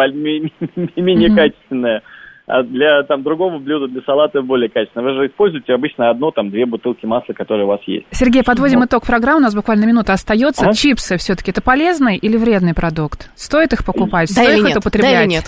менее 0.96 1.30
mm-hmm. 1.30 1.36
качественное, 1.36 2.02
а 2.48 2.64
для 2.64 3.04
там 3.04 3.24
другого 3.24 3.60
блюда, 3.60 3.88
для 3.88 4.02
салата 4.02 4.42
более 4.42 4.70
качественное. 4.70 5.14
Вы 5.14 5.20
же 5.20 5.28
используете 5.28 5.74
обычно 5.74 6.10
одно, 6.10 6.32
там, 6.32 6.50
две 6.50 6.66
бутылки 6.66 7.06
масла, 7.06 7.34
которые 7.34 7.66
у 7.66 7.70
вас 7.70 7.82
есть. 7.86 8.08
Сергей, 8.12 8.44
подводим 8.44 8.80
вот. 8.80 8.90
итог 8.90 9.06
программы, 9.06 9.40
у 9.40 9.44
нас 9.44 9.56
буквально 9.56 9.86
минута 9.86 10.14
остается. 10.14 10.68
А? 10.68 10.74
Чипсы 10.74 11.18
все-таки 11.18 11.52
это 11.52 11.62
полезный 11.62 12.18
или 12.18 12.38
вредный 12.38 12.74
продукт? 12.74 13.30
Стоит 13.36 13.74
их 13.74 13.86
покупать? 13.86 14.30
Да 14.36 14.44
Стоит 14.44 14.58
их 14.58 14.66
нет? 14.66 14.78
употреблять? 14.78 15.14
Да 15.14 15.22
или 15.22 15.30
нет? 15.30 15.46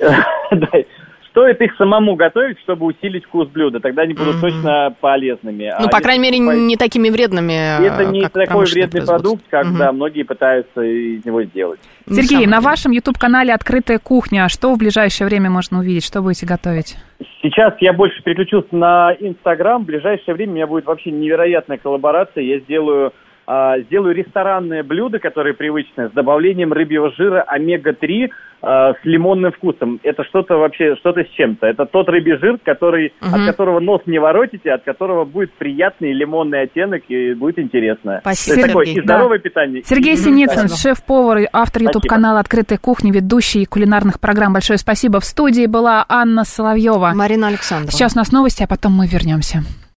Да. 0.00 0.18
Стоит 1.30 1.60
их 1.60 1.76
самому 1.76 2.16
готовить, 2.16 2.58
чтобы 2.60 2.86
усилить 2.86 3.24
вкус 3.24 3.48
блюда, 3.48 3.78
тогда 3.78 4.02
они 4.02 4.14
будут 4.14 4.36
mm-hmm. 4.36 4.40
точно 4.40 4.94
полезными. 5.00 5.72
Ну, 5.78 5.86
а 5.86 5.88
по 5.88 6.00
крайней 6.00 6.24
мере, 6.24 6.38
покупать... 6.38 6.58
не 6.58 6.76
такими 6.76 7.08
вредными. 7.08 7.86
Это 7.86 8.04
не 8.06 8.28
такой 8.28 8.66
вредный 8.66 9.06
продукт, 9.06 9.44
как 9.48 9.66
mm-hmm. 9.66 9.78
да, 9.78 9.92
многие 9.92 10.24
пытаются 10.24 10.82
из 10.82 11.24
него 11.24 11.42
сделать. 11.44 11.80
Сергей, 12.08 12.46
на 12.46 12.60
вашем 12.60 12.92
YouTube-канале 12.92 13.54
«Открытая 13.54 13.98
кухня» 13.98 14.48
что 14.48 14.74
в 14.74 14.78
ближайшее 14.78 15.26
время 15.28 15.48
можно 15.48 15.78
увидеть? 15.78 16.04
Что 16.04 16.22
будете 16.22 16.46
готовить? 16.46 16.96
Сейчас 17.42 17.74
я 17.80 17.92
больше 17.92 18.22
переключился 18.22 18.74
на 18.74 19.14
Инстаграм. 19.18 19.82
В 19.82 19.86
ближайшее 19.86 20.34
время 20.34 20.52
у 20.52 20.54
меня 20.56 20.66
будет 20.66 20.86
вообще 20.86 21.10
невероятная 21.10 21.78
коллаборация. 21.78 22.42
Я 22.42 22.58
сделаю 22.60 23.12
сделаю 23.46 24.14
ресторанное 24.14 24.82
блюдо, 24.82 25.18
которое 25.18 25.54
привычное, 25.54 26.08
с 26.08 26.12
добавлением 26.12 26.72
рыбьего 26.72 27.10
жира 27.12 27.42
омега-3 27.42 28.28
а, 28.62 28.92
с 28.92 28.96
лимонным 29.04 29.52
вкусом. 29.52 30.00
Это 30.02 30.22
что-то 30.24 30.56
вообще, 30.56 30.94
что-то 30.96 31.24
с 31.24 31.28
чем-то. 31.28 31.66
Это 31.66 31.86
тот 31.86 32.08
рыбий 32.08 32.36
жир, 32.36 32.58
который, 32.62 33.12
от 33.20 33.46
которого 33.46 33.80
нос 33.80 34.02
не 34.06 34.18
воротите, 34.18 34.70
от 34.70 34.84
которого 34.84 35.24
будет 35.24 35.52
приятный 35.54 36.12
лимонный 36.12 36.62
оттенок 36.62 37.02
и 37.08 37.32
будет 37.32 37.58
интересно. 37.58 38.18
Спасибо, 38.20 38.54
То 38.54 38.60
есть 38.60 38.68
такое 38.68 38.86
Сергей. 38.86 39.00
и 39.00 39.04
здоровое 39.04 39.38
питание. 39.38 39.82
Сергей 39.82 40.14
и- 40.14 40.16
Синицын, 40.16 40.68
шеф-повар 40.68 41.38
и 41.38 41.46
автор 41.52 41.82
YouTube-канала 41.82 42.40
«Открытая 42.40 42.78
кухня», 42.78 43.12
ведущий 43.12 43.64
кулинарных 43.64 44.20
программ. 44.20 44.52
Большое 44.52 44.78
спасибо. 44.78 45.20
В 45.20 45.24
студии 45.24 45.66
была 45.66 46.04
Анна 46.08 46.44
Соловьева. 46.44 47.12
Марина 47.14 47.48
Александровна. 47.48 47.92
Сейчас 47.92 48.14
у 48.14 48.18
нас 48.18 48.30
новости, 48.30 48.62
а 48.62 48.66
потом 48.66 48.92
мы 48.92 49.06
вернемся. 49.06 49.60